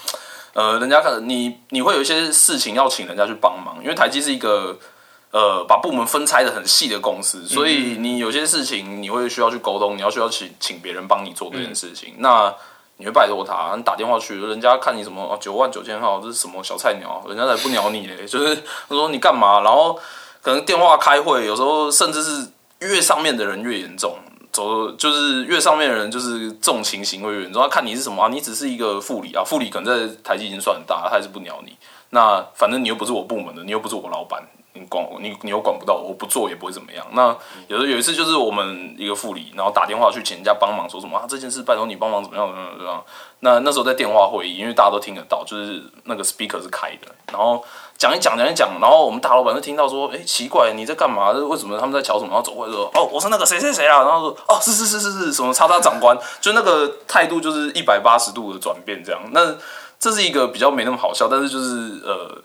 [0.58, 4.76] 呃，人家可能你你会有一些事情要请人家去帮忙，因为台积是一个
[5.30, 12.52] 呃把部门分拆的很细的公司，所以你有些事情你会需要去沟通，你要需要请请别人帮你做这件事情，那
[12.96, 19.96] 你会拜托他，你打电话去，人家看你什么哦九万九千号，这是什么小菜鸟，人家才不鸟你嘞， 就是他说你干嘛，然后
[20.42, 22.44] 可能电话开会，有时候甚至是
[22.80, 24.18] 越上面的人越严重。
[24.58, 27.62] 走就是越上面的人，就是重情行为越严重。
[27.62, 28.28] 他看你是什么啊？
[28.28, 31.76] 你只是一个副理啊，副理可能在台积已经算很大，他还是不鸟你。
[32.10, 34.42] 那反正你又不是我部门的，你又不是我老板，
[34.78, 37.04] 你管，你你又管不到我，我不做也不会怎么样。
[37.12, 37.36] 那
[37.66, 43.04] 有的有一次就是我们一个副理，然后打电话去请人家帮忙，说什么啊这件事拜托你帮忙怎么样怎么样怎么样。
[43.40, 47.64] 那那时候在电话会议，因为大家都听得到，就是那个 speaker 是开的，然后
[47.96, 51.30] 讲一讲讲一讲，然后我们大老板就听到说，哎、奇怪，你在干嘛？
[51.30, 52.30] 为什么他们在瞧什么？
[52.30, 59.20] 然后走过来说，哦，我是那个谁谁谁啊，然后说，哦，是是是是是，什么叉叉长官，就那个态度就是一百八十度的转变，这样。
[59.30, 59.54] 那
[60.00, 62.42] 这是一个比较没那么好笑，但是就是呃，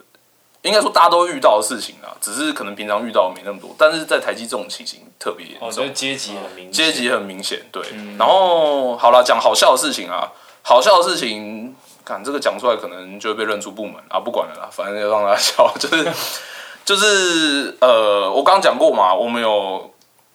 [0.64, 5.92] 应该说大家都会遇到的事情啊，只是可能平常遇到的没那么多，但是在台积这种情形特别严哦，重就。
[5.92, 7.82] 阶级很明显，阶级很明显，对。
[8.18, 11.74] 然后好了，讲好笑的事情啊，好笑的事情，
[12.04, 16.12] 看这个讲出来可能就会被认出部门啊，不管了啦，反正就让大家笑， 就是
[16.84, 19.93] 就是呃，我刚刚讲过嘛，我们有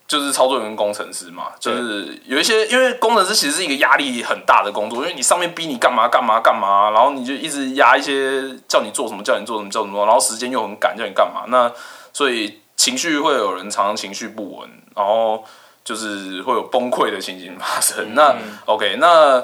[0.09, 11.71] 就是操作员跟工程师嘛，就是有一些因为工程师其实是一个压力很大的工作，因为你上面逼你干嘛干嘛干嘛，然后你就一直压一些叫你做什么叫你做什么叫什么，然后时间又很赶叫你干嘛，那
[12.11, 15.45] 所以情绪会有人常常情绪不稳，然后
[15.83, 18.13] 就是会有崩溃的情形发生。
[18.15, 19.43] 那 OK，那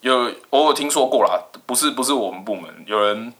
[0.00, 3.30] 有我有听说过啦，不是不是我们部门有人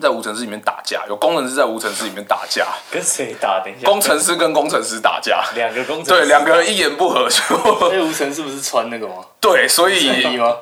[0.00, 3.60] 在无尘室里面打架，有工程师在无尘室里面打架， 跟谁打？
[3.64, 7.40] 等一下，工程师跟工程师打架， 两个工程师对，两个人一言不合就
[7.92, 9.14] 那无尘是不是穿那个吗？
[9.40, 10.10] 对，所以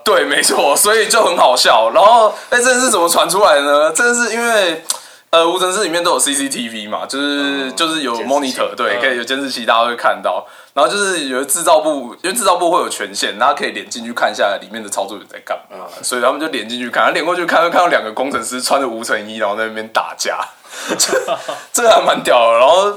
[0.05, 1.91] 对，没错，所以就很好笑。
[1.95, 3.93] 然后，哎，这件事怎么传出来的呢？
[3.95, 4.85] 这件事因为，
[5.31, 10.47] 呃，无尘室里面都有 CCTV 嘛，就是、就是有 monitor，对，嗯可以有监视器，大家会看到。
[10.75, 20.41] 然后就是有制造部，因为制造部会有权限，然后可以连进去看一下里面的操作员在干嘛，所以他们就连进去看，连过去看，会看到两个工程师穿着无尘衣，然后在那边打架，
[21.73, 22.59] 这个还蛮屌的。
[22.59, 22.93] 然后，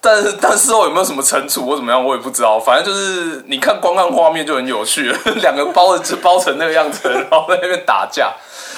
[0.00, 2.56] 但是但事后有没有什么惩处或怎么样，我也不知道。
[2.56, 8.32] 反正就是你看光看画面就很有趣了，两个包着包成那个样子，然后在那边打架，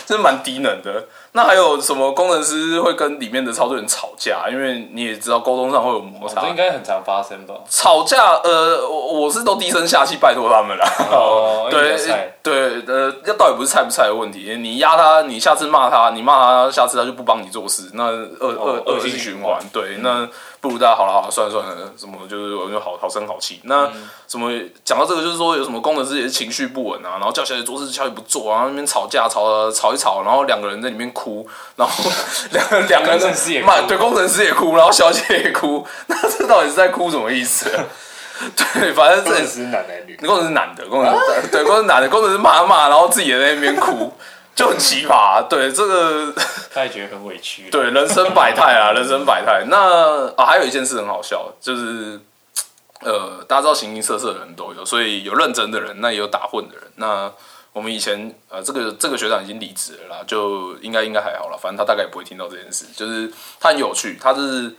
[0.07, 1.05] 真的蛮低能的。
[1.33, 4.49] 那还有什么工程师会跟里面的操作员吵架？
[4.51, 7.55] 因为你也知道沟通上会有摩擦这，应该很常发生吧？
[7.69, 10.85] 吵架，呃，我我是都低声下气拜托他们了。
[11.12, 11.97] 哦 对
[12.43, 19.59] 对，呃，这倒也不是菜不菜的问题，你压他，你下次骂他，你骂他，下次他就不帮你做事，那恶恶恶恶性性循环。
[19.73, 20.29] 对，那
[20.61, 23.61] 不如大家好了好了，算了算了，什么就是我就好好声好气。
[23.64, 23.90] 那
[24.29, 24.53] 什么
[24.85, 32.11] 讲到这个，就是说有什么工程师也是情绪不稳啊，然后叫小姐做事，小姐不做，然后那边吵架吵吵一吵，然后两个人在里面哭，然后
[32.53, 37.70] 两 两个人工程师也哭骂对工程师也哭，然后小姐也哭，那这到底是在哭什么意思？
[38.57, 44.12] 对，反正这也是工程师男男女，工程师男的，工程师对工程师男的，工程师骂骂，然后自己也在那边哭，
[44.61, 45.42] 就很奇葩。
[45.49, 46.35] 对这个，
[46.75, 49.64] 他也觉得很委屈。，对人生百态啊， 人生百态。
[49.68, 52.20] 那啊，还有一件事很好笑，就是
[53.01, 56.85] 呃，大家知道形形色色的人都有，所以有认真的人，那也有打混的人。
[56.96, 57.33] 那
[57.73, 62.85] 我们以前呃，这个这个学长已经离职了啦，就应该应该还好了，反正他大概也不会听到这件事。
[62.94, 64.75] 就是他很有趣，他是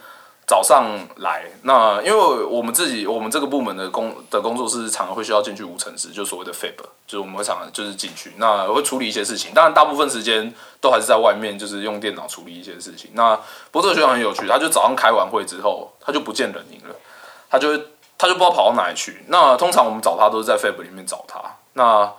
[0.51, 0.83] 早上
[1.15, 6.75] 来，那因为我们自己我们这个部门的工的工作是常常会需要进去无尘室，就所谓的 FAB，
[7.07, 9.53] 就是我们会常常就是进去，那会处理一些事情。
[9.53, 13.11] 当然，大部分时间都还是在外面，就是用电脑处理一些事情。
[13.13, 13.33] 那
[13.71, 16.93] 不过这个学长很有趣，他就早上开完会之后，他就不见人影了，
[17.49, 17.77] 他就
[18.17, 19.23] 他就不知道跑到哪里去。
[19.29, 21.41] 那通常我们找他都是在 FAB 里面找他，
[21.75, 22.11] 那。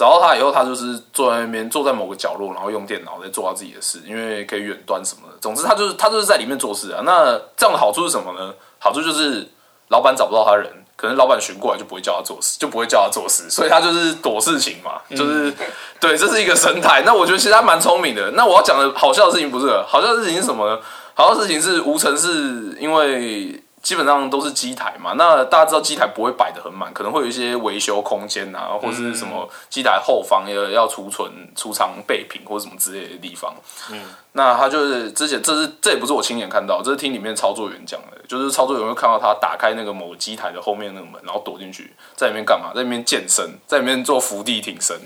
[0.00, 5.36] 找到他以后，他就是坐在那边，坐在某个角落，然后用电脑在做他自己的事，因为可以远端什么的。
[5.42, 7.02] 总之，他就是他就是在里面做事啊。
[7.04, 8.54] 那这样的好处是什么呢？
[8.78, 9.46] 好处就是
[9.88, 15.52] 老板找不到他人，可能老板寻过来就不会叫他做事，就不会叫他做事，所以他就是躲事情嘛，就是、
[16.00, 17.02] 对，这是一个生态。
[17.04, 18.30] 那我觉得其实他蛮聪明的。
[18.30, 20.80] 那我要讲的好笑的事情不是，好笑的事情是什么呢？
[21.12, 33.54] 好笑的事情是无尘是因为基本上都是机台嘛，那大家知道机台不会摆的很满，可能会有一些维修空间啊，或是什么机台后方要要储存、储藏备品或者什么之类的地方。
[33.90, 34.00] 嗯，
[34.32, 42.70] 那他就是之前这是这也不是我亲眼看到，这是听里面操作员讲的，就是操作员会看到他打开那个某机台的后面那个门，然后躲进去，在里面干嘛？
[42.74, 44.96] 在里面健身，在里面做伏地挺身，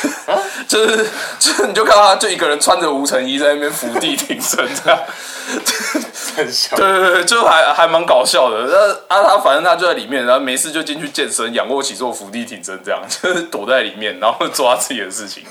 [0.66, 1.06] 就是
[1.38, 4.98] 就是你就看到他就一个人穿着无尘衣在那边伏地挺身这样。
[6.34, 8.66] 对对对，就还还蛮搞笑的。
[8.66, 15.44] 那啊，他反正他就在里面，然后没事就进去健身、仰卧起坐、伏地挺身，这样就是躲在里面，然后做他自己的事情。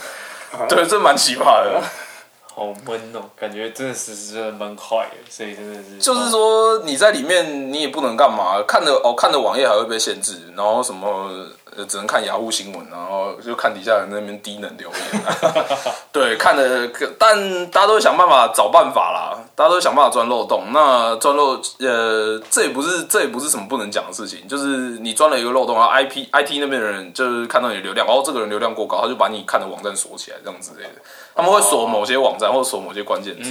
[0.67, 1.79] 对，这蛮奇葩的。
[2.53, 15.21] 好闷哦，感觉真的是真的蛮快的，所以真的是就是说你在里面，你也不能干嘛，看的哦，看的网页还会被限制，然后什么呃，只能看雅虎新闻，然后就看底下人那边低能留言、
[16.12, 20.65] 对，看的，但大家都会想办法找办法啦，大家都会想办法钻漏洞。
[20.73, 24.65] 那钻漏，呃，这也不是这也不是什么不能讲的事情，就是
[24.99, 31.01] 你钻了一个漏洞，然后 IP IT 那边的人就是看到你的流量，哦，这个人流量过高，他就把你看的网站锁起来，这样之类的。
[31.34, 33.49] 他们会锁某些网站或者锁某些关键字，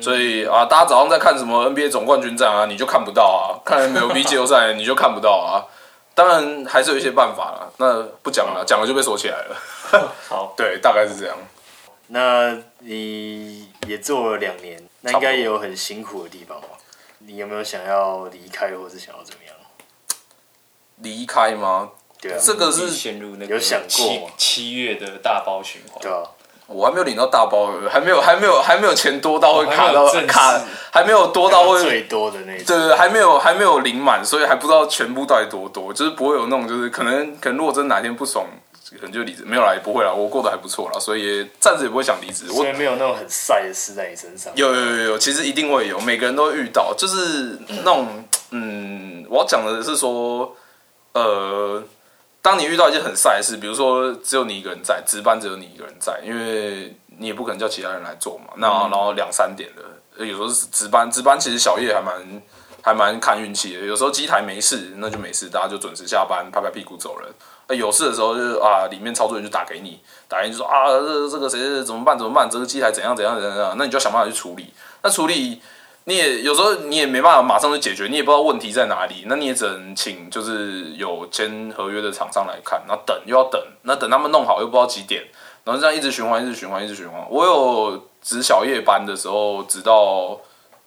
[0.00, 5.66] 所以啊，大家早上在看什么 NBA 总冠军战啊，你就看不到啊；看 MLB 季后赛你就看不到啊。
[6.16, 9.56] 当然还是有一些办法啦，那不讲了，讲了就被锁起来了。
[10.30, 11.36] 好， 对，大概是这样。
[12.06, 16.68] 那你也做了两年，那应该也有很辛苦的地方吧？
[17.18, 19.54] 你有没有想要离开，或是想要怎么样？
[21.02, 21.90] 离开吗？
[22.18, 26.22] 对啊，这个是陷入那个有想过七七月的大包循环，对啊，
[26.66, 38.44] 我还没有领到大包，还没有，还没有，还没有钱多到会卡到卡，还没有多到会最多的那种，对对，还没有还没有领满，所以还不知道全部到底多多，就是不会有那种就是可能可能如果真哪天不爽，
[38.98, 42.46] 可能就离职，没有啦，也不会啦，我过得还不错啦，所以也暂时也不会想离职。
[42.48, 44.52] 我所以没有那种很晒的事在你身上。
[44.56, 48.06] 有有有有，其实一定会有，每个人都会遇到，就是那种
[48.50, 50.54] 嗯，我要讲的是说，
[51.12, 51.82] 呃，
[52.46, 58.52] 当你遇到一件很晒的事，比如说只有你一个人在值班，只有你一个人在，因为你也不可能叫其他人来做嘛。
[58.58, 62.42] 那然后两三点的，有时候是值班，值班其实小夜还蛮
[62.80, 67.28] 还蛮看运气的，有时候机台没事，那就没事，大家就准时下班，拍拍屁股走人。
[67.66, 74.72] 那有事的时候就是啊，里面操作员就打给你，打给你就说啊，这这个谁怎么办怎么办，这个机台怎样怎样怎样怎样，那你就要想办法去处理。
[75.02, 75.60] 那处理
[76.08, 85.24] 你也有时候你也没办法马上就解决，你也不知道问题在哪里，那你也只能请就是有签合约的厂商来看，然后等又要等，那等他们弄好又不知道几点，
[85.64, 87.26] 然后这样一直循环，一直循环，一直循环。
[87.28, 90.40] 我有值小夜班的时候，直到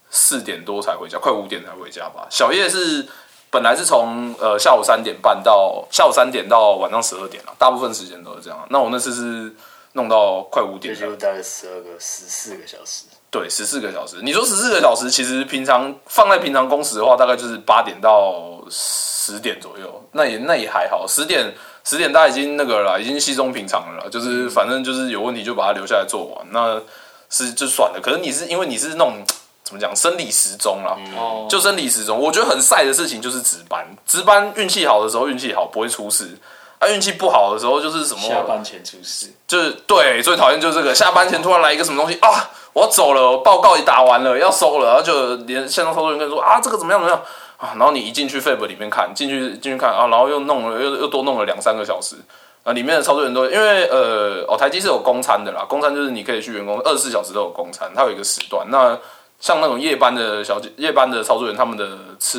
[0.09, 2.25] 四点多才回家，快五点才回家吧。
[2.29, 3.05] 小夜是
[3.51, 8.65] 本来是从呃下午三点半到下午三点到晚上十二点了，大部分时间都是这样。
[8.69, 9.53] 那我那次是
[9.91, 13.03] 弄到快五点，就大概十二个、十四个小时。
[13.31, 14.17] 对，十四个小时。
[14.21, 21.05] 你说十四个小时，其实平常放在平常工时的话，大概就是八点到十点左右，那也那也还好。
[21.07, 21.53] 十点
[21.83, 26.81] 十点大家已经那个了，已经稀松平常了啦，就是反正就是有问题就把它留下来做完，那
[27.29, 27.99] 是就算了。
[28.01, 29.23] 可是你是因为你是那种
[29.63, 36.35] 怎么讲生理时钟啦，哦，就生理时钟，我觉得很晒的事情就是值班，值班运气好的时候运气好不会出事，
[36.79, 47.21] 啊运气不好的时候就是什么下班前出事，就是对，最讨厌就是这个，下班前突然来一个什么东西啊，我要走了，报告也打完了，要收了，然后就连线上操作员跟你说啊，这个怎么样怎么样
[47.57, 52.15] 啊，然后你一进去 Fab 里面看，进去进去看啊，然后又弄了又又多弄了两三个小时。
[52.61, 58.67] 啊，里面的操作员都因为呃，哦，台积是有公餐的啦，公餐就是你可以去员工二十四小时都有公餐，它有一个时段。
[58.69, 58.97] 那
[59.39, 61.87] 像那种夜班的小姐、夜班的操作员，他们的
[62.19, 62.37] 吃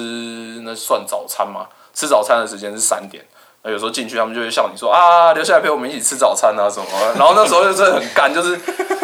[0.62, 1.66] 那算早餐吗？
[1.94, 3.24] 吃早餐的时间是三点。
[3.62, 6.86] 那有时候进去，他们就会笑你说啊，留下来陪我们一起吃早餐啊什么。
[7.18, 8.52] 然后那时候就真的很干，就是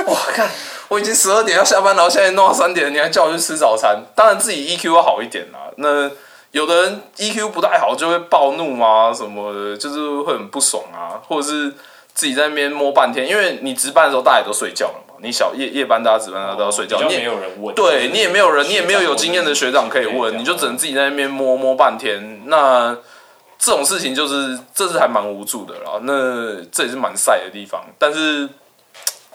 [0.07, 0.49] 哇，看
[0.89, 4.03] 我已经十二点要下班，然后现在弄到三点，你还叫我去吃早餐。
[4.15, 5.59] 当然自己 EQ 要好一点啦。
[5.77, 6.11] 那
[6.53, 11.71] 有的人 EQ 不太好，就会暴怒啊什么的，就是会很不爽啊，或者是
[12.15, 13.29] 自己在那边摸半天。
[13.29, 15.15] 因为你值班的时候，大家也都睡觉了嘛。
[15.21, 22.43] 你小夜夜班，大家值班，大家都要睡觉，你也没有人问，对你也没有人，你也没有有经验的学长可以问，你就只能自己在那边摸摸半天。
[22.47, 22.97] 那
[23.59, 25.99] 这种事情就是，这是还蛮无助的啦。
[26.03, 28.49] 那这也是蛮晒的地方，但是，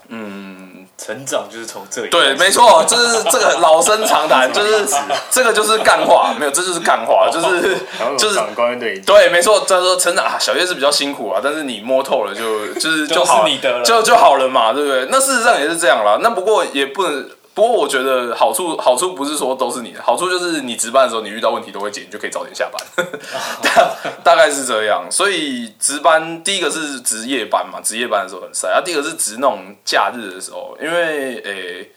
[0.10, 4.86] 嗯，成长就是从这里对，没错，就是这个老生常谈， 就是
[5.32, 7.78] 这个就是干话，没有，这就是干话，就是
[8.18, 15.08] 就是长官对对，没错，他说成长啊，小叶是比较辛苦啊，但是你摸透了就 就是就就是好你的了就就好了嘛，对不对？
[15.10, 16.20] 那事实上也是这样啦。
[16.22, 22.82] 那不过也不能，不过我觉得好处好处不是说都是你的，好处就是你值班的时候你遇到问题都会解，你就可以早点下班，
[23.62, 25.06] 大大概是这样。
[25.12, 31.92] 所以值班第一个是值夜班嘛，值夜班的时候很晒啊，第二个是值那种假日的时候，因为诶、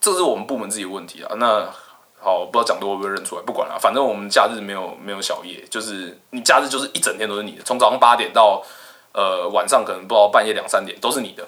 [0.00, 1.32] 这是我们部门自己的问题啊。
[1.36, 1.64] 那
[2.20, 8.60] 好，不知道讲多会不会认出来，不管了，反正我们假日没有没有小夜，就是你假日就是一整天都是你的，从早上八点到
[9.12, 11.46] 呃晚上可能不知道半夜两三点都是你的。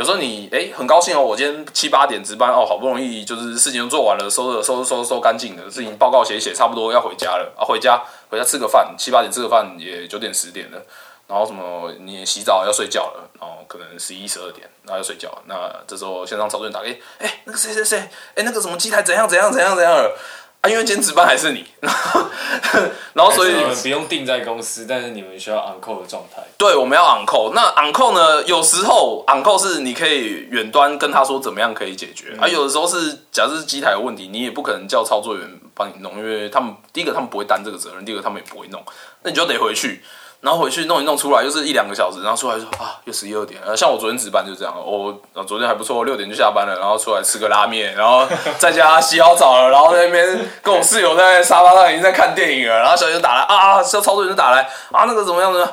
[0.00, 10.80] 有时候你哎、很高兴哦，我今天七八点值班哦，好不容易就是事情都做完了，收了收收收干净了，事情报告写写，差不多要回家了啊，回家回家吃个饭，七八点吃个饭也九点十点了，
[11.26, 17.98] 然后什么你洗澡要睡觉了，然后可能十一十二点，然后要睡觉，那这时候线上操作员打给，哎、那个谁谁谁，
[18.36, 20.16] 哎、那个什么机台怎样怎样怎样怎样了。
[20.62, 22.20] 啊，因为今天值班还是你，然后
[23.14, 26.42] 然后所以你们不用定在公司，但是你们需要 on call 的状态。
[26.58, 27.52] 对，我们要 on call。
[27.54, 28.44] 那 on call 呢？
[28.44, 38.84] 有时候 on call 是你可以远端跟他说怎么样可以解决，啊，有的时候是假设是机台有问题，你也不可能叫操作员帮你弄，因为他们第一个他们不会担这个责任，第二个他们也不会弄，
[39.22, 40.02] 那你就得回去。
[40.40, 43.60] 然后回去弄一弄出来，又是一两个小时，然后出来就说啊，又十一二点。
[43.64, 45.12] 呃，像我昨天值班就这样，我、
[45.44, 48.26] 昨天还不错，六点就下班了，然后出来吃个拉面，然后
[48.58, 54.62] 在家洗好澡了，然后在那边跟我室友在沙发上已经在看电影了，然后小姐就打来啊，这操作员就打来
[54.92, 55.68] 啊，那个怎么样呢？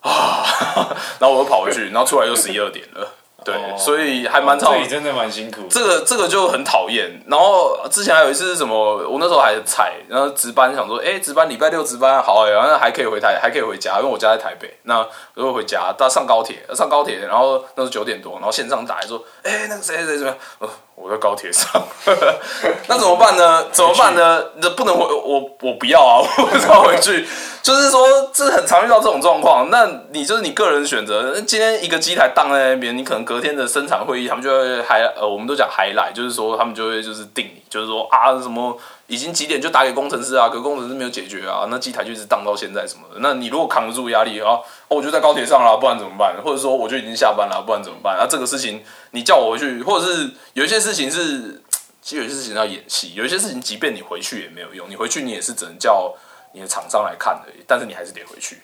[0.00, 0.44] 啊，
[1.18, 3.08] 然后我又跑回去，然后出来又十一二点了，
[3.44, 5.62] 对，哦所以还蛮吵这里真的蛮辛苦。
[5.68, 7.22] 这个这个就很讨厌。
[7.26, 8.74] 然后之前还有一次是什么，
[9.08, 14.74] 我那时候还很菜，然后值班想说，哎、值班礼拜六值班好哎、然后还可以回台，还可以回家，因为我家在台北。
[14.84, 20.36] 那如果回家，到上高铁，上高铁，然后那时候九点多，然后线上打来说，哎、那个谁谁谁怎么样？
[20.60, 21.82] 呃，我在高铁上，
[22.88, 23.64] 那怎么办呢？
[23.72, 24.42] 怎么办呢？
[24.56, 27.26] 那不能回我，我不要啊， 我不要回去。
[27.62, 29.68] 就是说，这很常遇到这种状况。
[29.70, 31.32] 那你就是你个人选择。
[31.34, 38.76] 那今天一个机台荡在那边，你可能隔天的生产会议，他们就会还呃，我们都讲还来，就是说他们就会就是定你，就是说啊什么
[39.06, 43.20] 已经几点就打给工程师啊，可工程师没有解决啊，那机台就一直荡到现在什么的。
[43.20, 46.36] 那你如果扛得住压力啊，我就在高铁上了，不然怎么办？
[46.42, 48.16] 或者说我就已经下班了，不然怎么办？
[48.16, 51.62] 啊，这个事情你叫我回去，或者是有一些事情是，
[52.00, 56.14] 其实有些事情要演戏，有一些事情即便你回去也没有用，你回去你也是只能叫
[56.54, 58.58] 你的厂商来看而已，但是你还是得回去，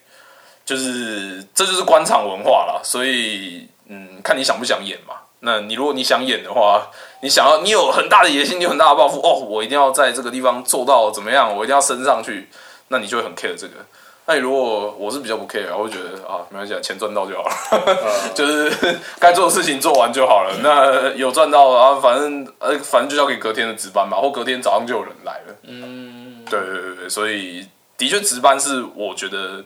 [0.65, 5.20] 就是这就是官场文化啦，所以嗯，看你想不想演嘛。
[5.43, 6.87] 那你如果你想演的话，
[7.21, 12.47] 你想要你有很大的野心，你有很大的抱负，哦，我一定要在这个地方做到怎么样，我一定要升上去，
[12.89, 13.73] 那你就会很 care 这个。
[14.27, 18.71] 那你如果我是比较不 care，我会觉得啊，没关系，啊，钱赚到就好了， 就是
[19.19, 20.55] 该做的事情做完就好了。
[20.61, 25.55] 那有赚到啊，反正呃，反正就交给隔天的值班吧，或隔天早上就有人来了。
[25.63, 27.67] 嗯，对对对对，所以
[27.97, 29.63] 的确值班是我觉得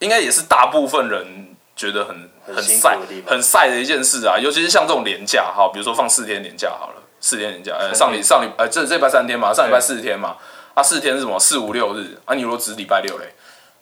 [0.00, 10.34] 应该也是大部分人觉得很很很晒很晒的一件事啊，尤其是像这种年假哈，比如说放四天年假好了，四天年假，呃，上礼上礼呃这这礼拜三天嘛，上礼拜四天嘛，
[10.74, 11.38] 啊四天是什么？
[11.38, 13.26] 四五六日啊，你如果只礼拜六嘞，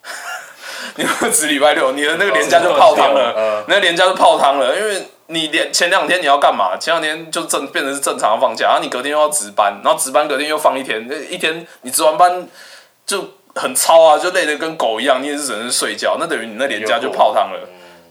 [0.95, 6.77] 你如果只礼拜六，你的那个年假就泡汤了，嗯那个年假就泡汤了，因为你连前两天你要干嘛？
[6.77, 12.47] 前两天就正变成是正常的放假，然后你隔天又要值班，然后值班隔天又放一天，那一天你值完班
[13.05, 17.59] 就很超啊，就累得跟狗一样，你也是只能睡觉，那等于你那年假就泡汤了。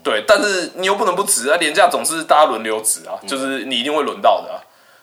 [0.07, 4.63] 对，但是你又不能不值啊，年假总是大家轮流值啊，就是你一定会轮到的、啊。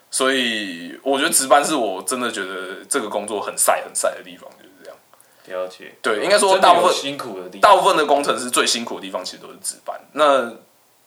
[0.09, 4.97] 所以我觉得值班是我真的觉得这个工作很晒很晒的地方，就是这样。
[5.61, 5.93] 了解。
[6.01, 10.53] 对，应该说大部分辛苦的地方，大部分的工程师最辛苦的地方其实都是值班，那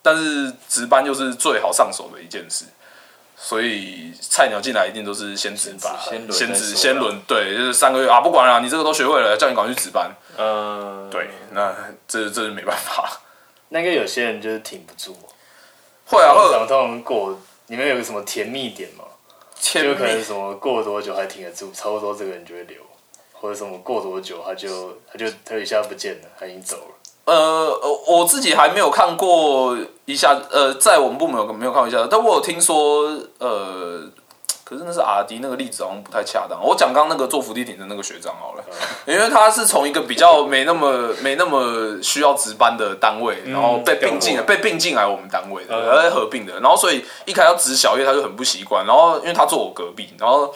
[0.03, 2.67] 但是值班又是最好上手的一件事，
[3.35, 5.97] 所以菜鸟进来一定都是先值班，
[6.31, 11.75] 先值先轮，对，就是三个月啊，不管了，你这个都学会了，叫你赶快去值班，嗯，对，那
[12.07, 13.21] 这这是没办法，
[13.69, 15.14] 那个有些人就是挺不住，
[16.07, 17.37] 会啊，会通常过，
[17.67, 19.05] 你们有个什么甜蜜点吗？
[19.59, 22.77] 前就可能什么过多久还挺得住，差不多这个人就会留，
[23.33, 26.95] 或者什么过多久他就他就他一下不见了，他已经走了。
[27.25, 27.35] 呃，
[27.83, 34.09] 呃我自己还没有看过一下，呃，在我们部门有没有看过一下，但我有听说，呃，
[34.69, 36.61] 可是那是阿迪那个例子好像不太恰当。
[36.61, 38.64] 我讲刚刚那个做伏地挺的那个学长好了，
[39.07, 50.53] 因为他是从一个比较没那么没那么需要值班的单位，然后被并进了，被并进来我们单位的，嗯然后合并的，然后所以一开始要值小夜他就很不习惯，然后因为他坐我隔壁，然后。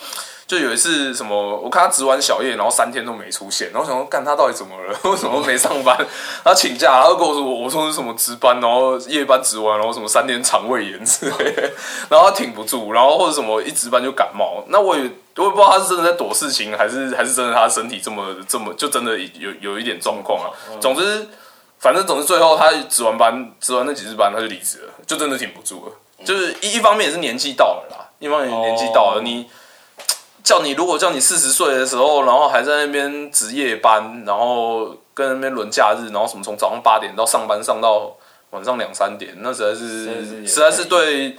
[0.51, 4.98] 就有一次什么，我看他值完小夜，然后三天都没出现，然后我想说，干他到底怎么了？
[5.09, 5.96] 为什么没上班？
[6.42, 11.70] 他请假，然后跟我说，我说是什么值班，然后夜班值完，然后什么三天肠胃炎之类的，
[12.09, 15.03] 然后他挺不住，然后或者什么一值班就感冒，那我也
[15.36, 20.51] 我也不知道他是真的在躲事情，还是还是真的他身体这么这么就真的有有一点状况啊。
[20.80, 21.28] 总之，
[21.78, 25.92] 反正总之最后他值完班，值完那几日班他就离职了，就真的挺不住了。
[26.24, 29.48] 就是一一方面也是年纪到了啦，一方面年纪到了，哦你
[30.43, 38.16] 叫你如果叫你四十岁的时候，然后还在那边值夜班，然后跟那边轮假日，然后什么从早上八点到上班上到
[38.51, 41.38] 晚上两三点，那实在是实在是对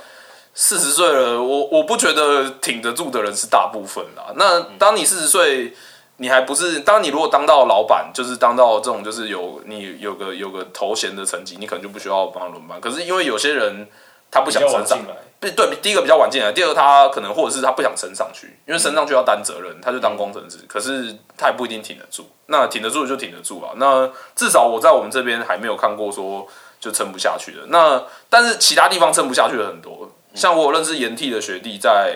[0.54, 4.34] 四十岁了，我我不觉得挺得住的人是大部分啦。
[4.36, 5.74] 那当你四十岁，
[6.18, 12.80] 你还不是当你如果当到老板，就是当到这种就是有你有个有个头衔的层级，你可能就不需要帮他轮班。
[12.80, 13.88] 可是因为有些人
[14.30, 22.30] 他不想升上来，对对，第一个比较晚进来，第二个他可能或者是他不想升上去，因为升上去要担责任，他就当工程师，可是他也不一定挺得住。
[22.46, 23.74] 那挺得住就挺得住啊。
[23.78, 26.48] 那至少我在我们这边还没有看过说
[26.80, 27.62] 就撑不下去的。
[27.70, 32.16] 那但是其他地方撑不下去的很多，像我有认识研替的学弟在，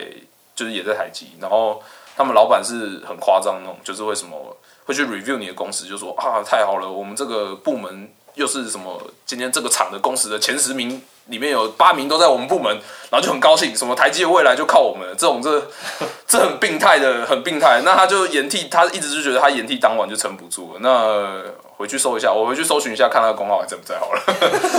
[0.56, 1.82] 就是也在台积，然后
[2.16, 4.38] 他们老板是很夸张那种，就是为什么
[4.86, 12.72] 会去 review 你的公司，就说啊太好了，我们这个部门又是什么今天这个厂的工时的前十名里面有八名都在我们部门，
[13.10, 15.68] 然后就很高兴，什么台积的未来就靠我们了，这种这
[16.28, 17.82] 这很病态的，很病态。
[17.84, 20.80] 那他就延替，他一直就觉得他延替当晚就撑不住了。
[20.82, 21.42] 那
[21.78, 24.22] 回去搜一下，我回去搜寻一下，看他的公号还在不在好了。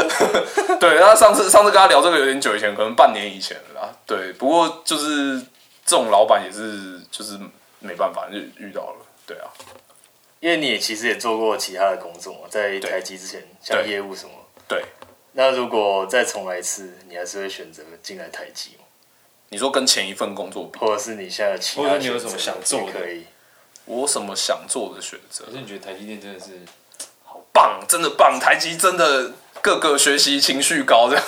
[0.79, 3.89] 对，那上次上次跟他聊这个有点久以前，可能半年以前了啦。
[4.07, 5.41] 对，不过就是
[5.85, 7.39] 这种老板也是就是
[7.81, 8.97] 没办法，就遇到了。
[9.27, 9.51] 对啊，
[10.47, 14.31] 因为你也其实也做过其他的工作嘛，在台积之前，像对业务什么。
[14.69, 14.81] 对。
[15.33, 18.85] 那如果再重来一次，你还是会选择进来台积吗？
[19.49, 23.25] 你说跟前一份工作比，或者是你现在其他或者你有什么想做的也可以？
[23.87, 25.51] 我什么想做的选择可？
[25.51, 26.47] 是你觉得台积电真的是
[27.25, 28.39] 好棒，真的棒！
[28.39, 31.25] 台积真的各个学习情绪高，这样。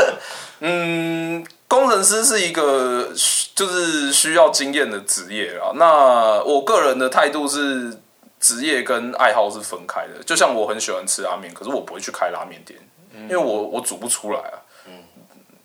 [0.60, 3.12] 嗯，工程师是一个
[3.54, 5.72] 就是需要经验的职业啊。
[5.74, 7.92] 那我个人的态度是，
[8.40, 10.22] 职业跟爱好是分开的。
[10.24, 12.78] 就像我很喜欢吃拉面，可是我不会去开拉面店，
[13.12, 14.58] 因为我我煮不出来啊。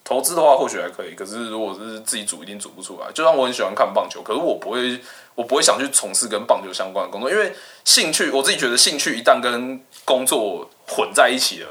[0.05, 3.09] 投资的话或许还可以，可是如果是自己煮，一定煮不出来。
[3.13, 4.99] 就像我很喜欢看棒球，可是我不会，
[5.33, 7.53] 我不会想去从事跟棒球相关的工作，因为
[7.85, 11.69] 兴趣，我自己觉得兴趣一旦跟工作混在一起了，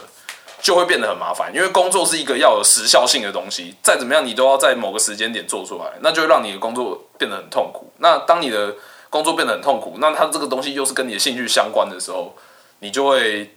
[0.62, 1.55] 就会变得很麻烦。
[1.55, 7.92] 因为工作是一个要有时效性的东西，再怎么样你都要在某个时间点做出来，那就会让你的工作变得很痛苦。
[7.98, 8.74] 那当你的
[9.12, 12.34] 工作变得很痛苦，那他这个东西又是跟你的兴趣相关的时候，
[12.78, 13.54] 你就会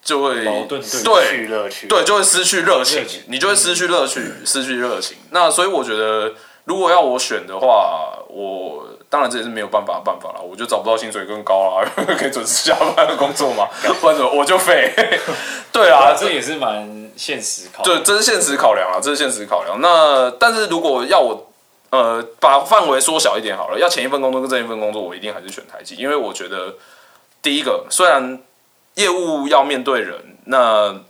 [0.00, 5.16] 就会矛盾对对去乐趣，对，就会失去热情热情，你就会失去乐趣，失去热情。
[5.30, 6.32] 那所以我觉得，
[6.66, 13.66] 如果要我选的话，我当然这也是没有办法的办法了，我就找不到薪水更高啦， 可以准时下班的工作嘛，
[14.00, 14.94] 不然怎么我就废。
[15.72, 19.80] 对啊，这也是蛮现实考对，这是现实考量啊，这是现实考量。
[19.80, 21.49] 那但是如果要我
[21.90, 26.74] 呃把范围缩小一点好了，要前一份工作跟这一份工作，我一定还是选台积，因为我觉得
[27.42, 28.40] 第一个虽然
[28.94, 31.00] 业务要面对人，那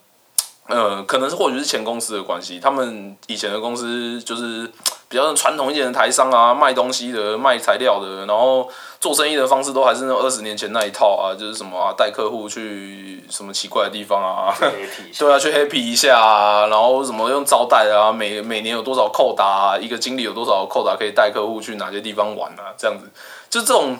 [0.67, 4.71] 呃，可能是或许是前公司的关系，他们以前的公司就是
[5.11, 14.55] 比较传统一点的台商啊，卖东西的、卖材料的，然后做生意的方式都还是那二十年前那一套啊，就是什么啊，带客户去什么奇怪的地方啊，
[15.19, 23.11] 对啊，去 happy 一下啊，然后什么用招待啊，每每年有多少扣打啊，一个经理有多少扣打可以带客户去哪些地方玩啊，这样子，
[23.51, 23.99] 就这种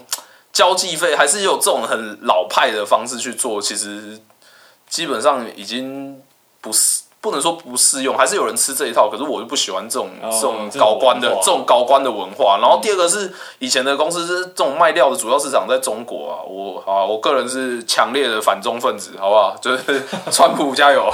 [0.53, 4.21] 交际费还是有这种很老派的方式去做，其实
[4.89, 6.23] 基本上已经。
[6.63, 9.11] 不是不能说不适用，还是有人吃这一套。
[9.11, 12.59] 可是我就不喜欢这种这种高官的这种高官的文化。
[12.61, 16.41] 然后第二个是以前的公司是这种卖料的主要市场在中国啊。
[16.49, 19.55] 我啊，我个人是强烈的反中分子，好不好？
[19.61, 20.03] 就是
[20.33, 21.13] 川普加油。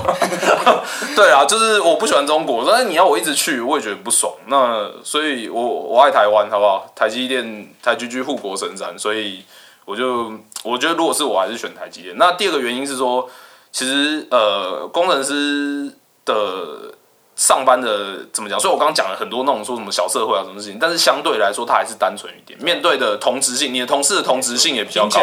[1.17, 4.33] 对啊，就是我不喜欢中国，但是你要我一直去，我也觉得不爽。
[4.47, 6.87] 那所以，我我爱台湾，好不好？
[6.95, 9.43] 台积电、台积居护国神山，所以
[9.85, 10.31] 我就
[10.63, 12.15] 我觉得，如果是我还是选台积电。
[12.17, 13.29] 那第二个原因是说。
[13.77, 16.95] 其实，呃，工程师的
[17.35, 18.59] 上班的怎么讲？
[18.59, 22.59] 所以我刚刚讲了很多那种说什么小社会啊，什么事情，但是相对来说，它还是单纯一点。
[22.63, 25.21] 面对的同质性，你的同事的同质性也比较高，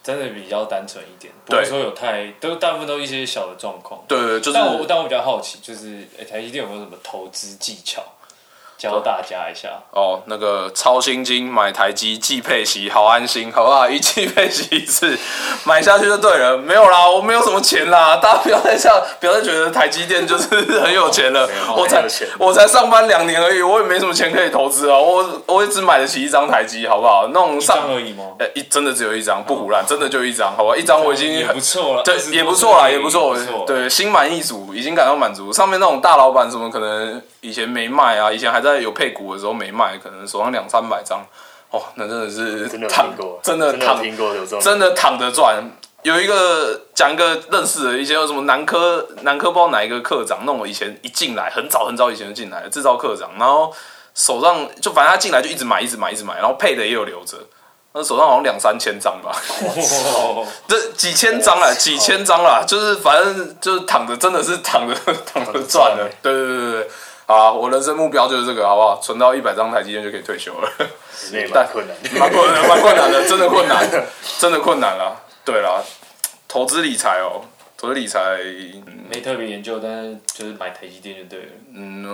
[0.00, 1.34] 真的比较单纯一点。
[1.44, 4.00] 不会说有太都大部分都一些小的状况。
[4.06, 4.52] 对，就是。
[4.52, 8.00] 但我但我比较好奇，就是台积电有没有什么投资技巧？
[8.78, 13.88] 教大家一下哦，那个超新金买台机季配息，好安心，好不好？
[13.90, 15.18] 一季配息一次，
[15.66, 16.56] 买下去就对了。
[16.56, 20.46] 没有啦，我没有什么钱啦，大家不要再像，不要再觉得台积电就是
[20.80, 21.48] 很有钱了。
[21.76, 22.04] 我才
[22.38, 24.96] 我才上班两年而已，我也没什么钱可以投资啊。
[24.96, 27.26] 我我也只买得起一张台机，好不好？
[27.34, 28.24] 那种上而已吗？
[28.38, 30.76] 哎，一真的只有一张，不胡乱，真的就一张，好吧？
[30.76, 33.34] 一张我已经很不错了，对，也不错啦，也不错，
[33.66, 35.52] 对，心满意足，已经感到满足。
[35.52, 39.48] 上面那种大老板怎么可能以前没卖啊，以前还在有配股的时候。
[39.48, 41.24] 都没卖，可能手上两三百张，
[41.70, 45.64] 哦，那真的是真的躺过，真的躺听过有这种，真的躺着赚。
[46.02, 53.72] 有一个讲一个认识的，以前有什么南科南科不知道哪一个科长，那我以前一进来很早很早以前就进来制造科长，然后
[54.14, 57.38] 手上就反正他进来就一直买一直买一直买，然后配的也有留着，
[57.94, 59.34] 那手上好像两三千张吧，
[60.68, 66.90] 这几千张啊，几千张啦，就是反正就是躺着，真的是躺着躺着赚的，对对对对。
[67.28, 68.98] 啊，我人生目标就是这个，好不好？
[69.02, 70.72] 存到一百张台积电就可以退休了。
[71.52, 73.86] 蛮困难，蛮困难，蛮困难的，真的困难，
[74.38, 75.14] 真的困难了。
[75.44, 75.84] 对了，
[76.48, 77.42] 投资理财哦。
[77.80, 78.38] 投资理财
[79.08, 81.52] 没特别研究，但是就是买台积电就对了。
[81.76, 82.04] 嗯，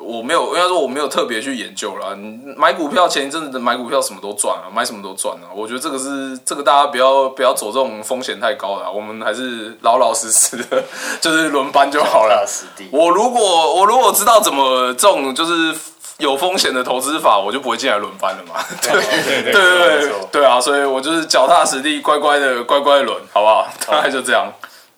[0.00, 2.16] 我没有，应该说我没有特别去研究啦。
[2.56, 5.50] 买股票前一阵子买股票什么都赚啊，买什么都赚啊。
[5.52, 10.84] 我觉得这个是这个大家不要不要走这种风险太高的，我们还是老老实实的，
[11.20, 12.46] 就是轮班就好了。
[12.92, 15.76] 我如果我如果知道怎么这种就是
[16.18, 18.64] 有风险的投资法，我就不会进来轮班了嘛。
[18.80, 23.66] 对对对对对啊，所以我就是脚踏实地，乖乖的乖乖轮，好不好？
[23.84, 24.46] 大概就这样。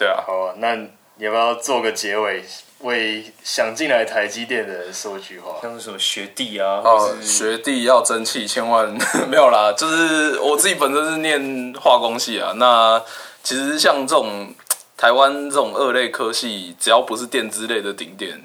[0.00, 2.42] 对啊，好啊，那你要不要做个结尾，
[2.78, 5.58] 为想进来台积电的人说句话？
[5.60, 8.88] 像什么学弟啊，哦，学弟要争气，千万
[9.28, 9.74] 没有啦。
[9.76, 12.98] 就是我自己本身是念化工系啊，那
[13.42, 14.54] 其实像这种
[14.96, 18.40] 台湾这种二类科系，只要不是电资类的顶点，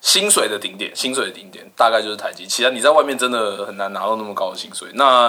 [0.00, 2.46] 薪水的顶点，薪水的顶点大概就是台积。
[2.46, 4.88] 其他你在外面真的很难拿到那么高的薪水。
[4.94, 5.28] 那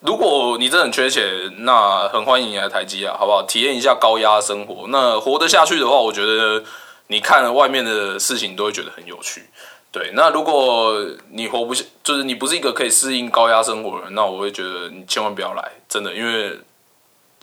[0.00, 1.24] 如果你真的很缺钱，
[1.64, 3.42] 那很欢迎你来台积啊，好不好？
[3.42, 4.86] 体验一下高压生活。
[4.88, 6.62] 那活得下去的话，我觉得
[7.08, 9.50] 你看了外面的事情都会觉得很有趣。
[9.90, 16.60] 对，那如果你活不下，就是你不是一个可以适应高压生活的人，那我会觉得你千万不要来，真的，因为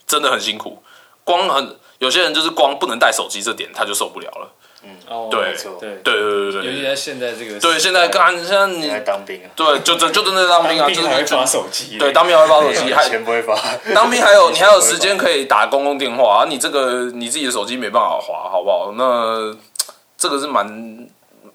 [0.08, 0.82] 真的很辛苦。
[1.26, 4.50] 光很有些人就是光不能带手机这点，他就受不了了。
[5.08, 13.56] 哦，对，对，对，对，对，尤其在现在这个，对，现在刚现在你当兵啊，对，就真就真的当兵啊，就是还会发手机，对，当兵还会发手机， 还钱不会发，
[13.94, 18.94] 当兵还有你还有时间可以打公共电话啊，你这个你自己的手机没办法滑，好不好？
[18.98, 19.56] 那
[20.18, 21.08] 这个是蛮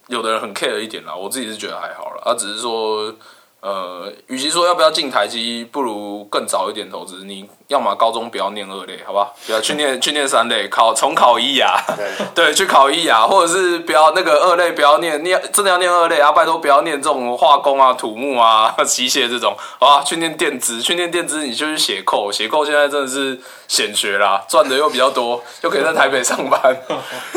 [0.09, 3.14] 有的人很 care 一点啦，我自己是觉得还好了，啊，只是说。
[3.61, 7.25] 呃，与其说要不要进台积，不如更早一点投资。
[7.25, 9.33] 你要么高中不要念二类，好吧？
[9.47, 11.79] 不要去念去念三类，考重考一雅，
[12.35, 16.33] 对，去考一雅，或者是不要那个二类不要念，念真的要念二类啊！
[16.33, 20.03] 拜托不要念这种化工啊、土木啊、 机械这种，好吧？
[20.03, 23.39] 去念电子，去念电子，你就去写扣，写扣现在真的是
[23.69, 26.75] 显学啦，赚的又比较多，又可以在台北上班。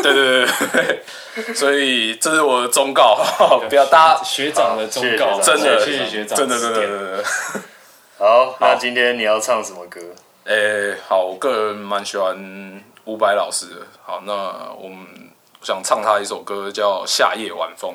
[0.01, 1.03] 对对对对。
[1.55, 3.15] 所以这是我的忠告，
[3.69, 7.23] 不要大家学长的忠告，真的，谢谢学长，真的，真的，真的。
[8.17, 9.99] 好，那今天你要唱什么歌？
[10.45, 13.87] 诶，好，我个人蛮喜欢伍佰老师的。
[14.03, 14.33] 好，那
[14.77, 15.05] 我们
[15.61, 17.91] 想唱他一首歌叫《夏夜晚风》。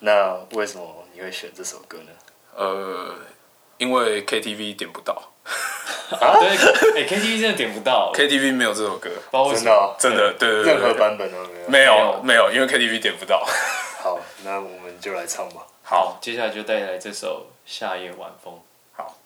[0.00, 2.12] 那为什么你会选这首歌呢？
[2.56, 3.14] 呃，
[3.76, 5.27] 因为 KTV 点不到。
[6.20, 6.48] 啊，对，
[6.96, 9.10] 哎，KTV 真的点不到，KTV 没有这首歌。
[9.54, 11.68] 真的哦真的，对对对，任何版本都没有。
[11.68, 13.46] 没有没有，因为 KTV 点不到。
[14.02, 15.66] 好，那我们就来唱吧。
[15.82, 18.54] 好，接下来就带来这首《夏夜晚风》。
[18.96, 19.16] 好。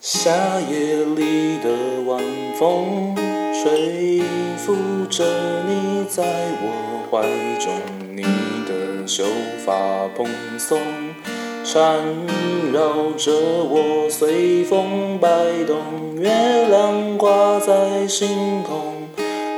[0.00, 0.30] 夏
[0.60, 1.68] 夜里的
[2.06, 2.22] 晚
[2.58, 3.14] 风，
[3.52, 4.20] 吹
[4.58, 4.74] 拂
[5.10, 5.24] 着
[5.66, 6.22] 你在
[6.60, 7.22] 我怀
[7.58, 7.80] 中，
[8.14, 8.28] 你的
[9.08, 9.24] 秀
[9.64, 10.26] 发蓬
[10.58, 10.78] 松，
[11.64, 11.96] 缠
[12.72, 15.28] 绕着我随风摆
[15.66, 15.78] 动，
[16.16, 16.28] 月
[16.68, 19.08] 亮挂在星空，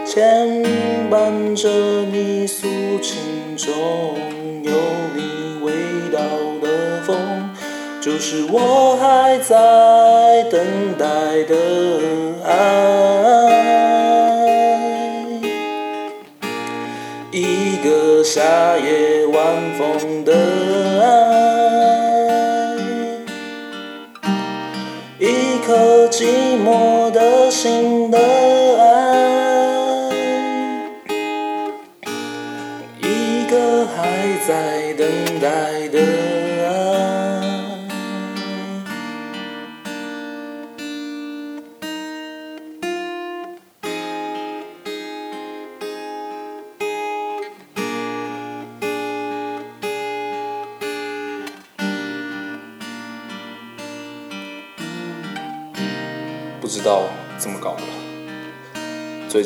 [0.06, 0.64] 牵
[1.10, 1.68] 绊着
[2.12, 2.68] 你诉
[3.02, 3.18] 情
[3.56, 3.74] 衷
[4.62, 4.70] 有
[5.16, 5.72] 你味
[6.12, 6.20] 道
[6.62, 7.16] 的风。
[8.00, 10.58] 就是我还在等
[10.96, 11.54] 待的
[12.46, 13.19] 爱，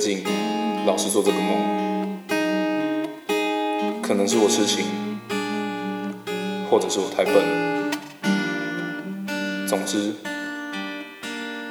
[0.05, 0.23] 近
[0.85, 2.21] 老是做这个梦，
[4.03, 4.85] 可能是我痴情，
[6.71, 7.91] 或者是我太笨了。
[9.67, 10.13] 总之，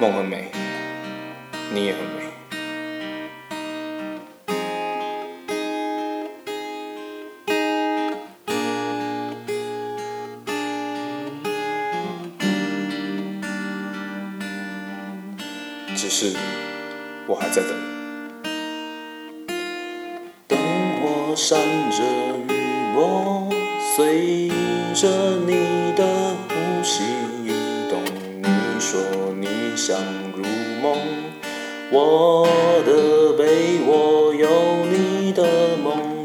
[0.00, 0.50] 梦很美，
[1.72, 2.24] 你也很美。
[15.94, 16.34] 只是
[17.28, 17.70] 我还在等，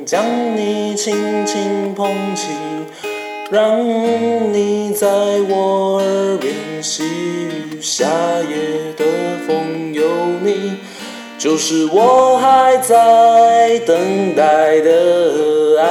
[0.10, 0.26] 将
[0.58, 2.48] 你轻轻捧起。
[3.52, 3.80] 让
[4.52, 5.08] 你在
[5.48, 6.52] 我耳边
[6.82, 9.06] 细语，夏夜的
[9.46, 10.04] 风有
[10.44, 10.78] 你，
[11.38, 15.88] 就是我还在等待的爱。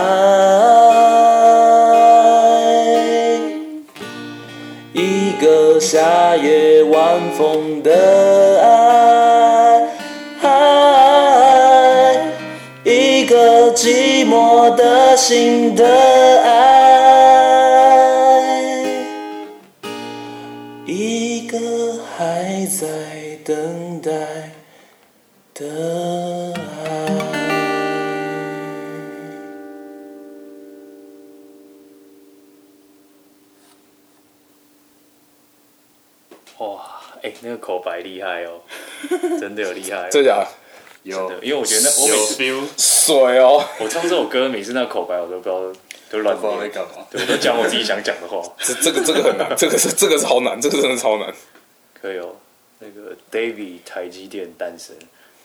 [4.92, 7.92] 一个夏夜晚风的
[8.64, 9.28] 爱，
[14.29, 15.87] 寞的心的
[16.43, 16.61] 爱，
[20.85, 21.59] 一个
[22.16, 22.87] 还在
[23.43, 24.11] 等待
[25.55, 27.09] 的爱。
[36.59, 36.83] 哇，
[37.22, 38.61] 哎，那个口白厉害哦，
[39.41, 40.09] 真的有厉害哦。
[40.12, 40.47] 这假
[41.09, 45.72] 有因为我觉得那我有每次 feel，水哦，我唱这首歌，每次那个口白我都不知道，
[46.11, 46.90] 都乱不知道在念，干嘛。
[47.11, 48.42] 对，我都讲我自己想讲的话。
[48.59, 51.32] 这这个这个很难，这个是这个超难，这个真的超难。
[52.00, 52.36] 可以哦，
[52.78, 54.94] 那个 David 台积电诞生，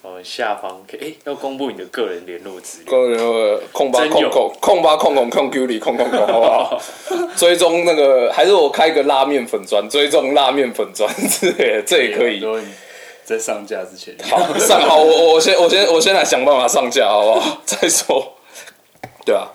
[0.02, 2.90] 我们下方可以哎要公布你的个人联络资料。
[2.90, 6.82] 个人呃空八真有空空空八空空空 Q 里空空空，好不好？
[7.36, 12.44] 追踪那个还是我开个拉面粉砖，追踪拉面粉砖之类的，这也可以。
[13.26, 17.58] 都在上架之前，好上好，我我我先我先我先来想办法上架，好不好？
[17.64, 18.34] 再说。
[19.24, 19.48] 对啊，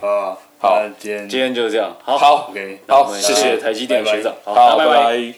[0.00, 0.80] 啊，好。
[0.80, 5.34] 那今天今天就是这样，好，好，OK，好谢谢台积电的学长，好，拜拜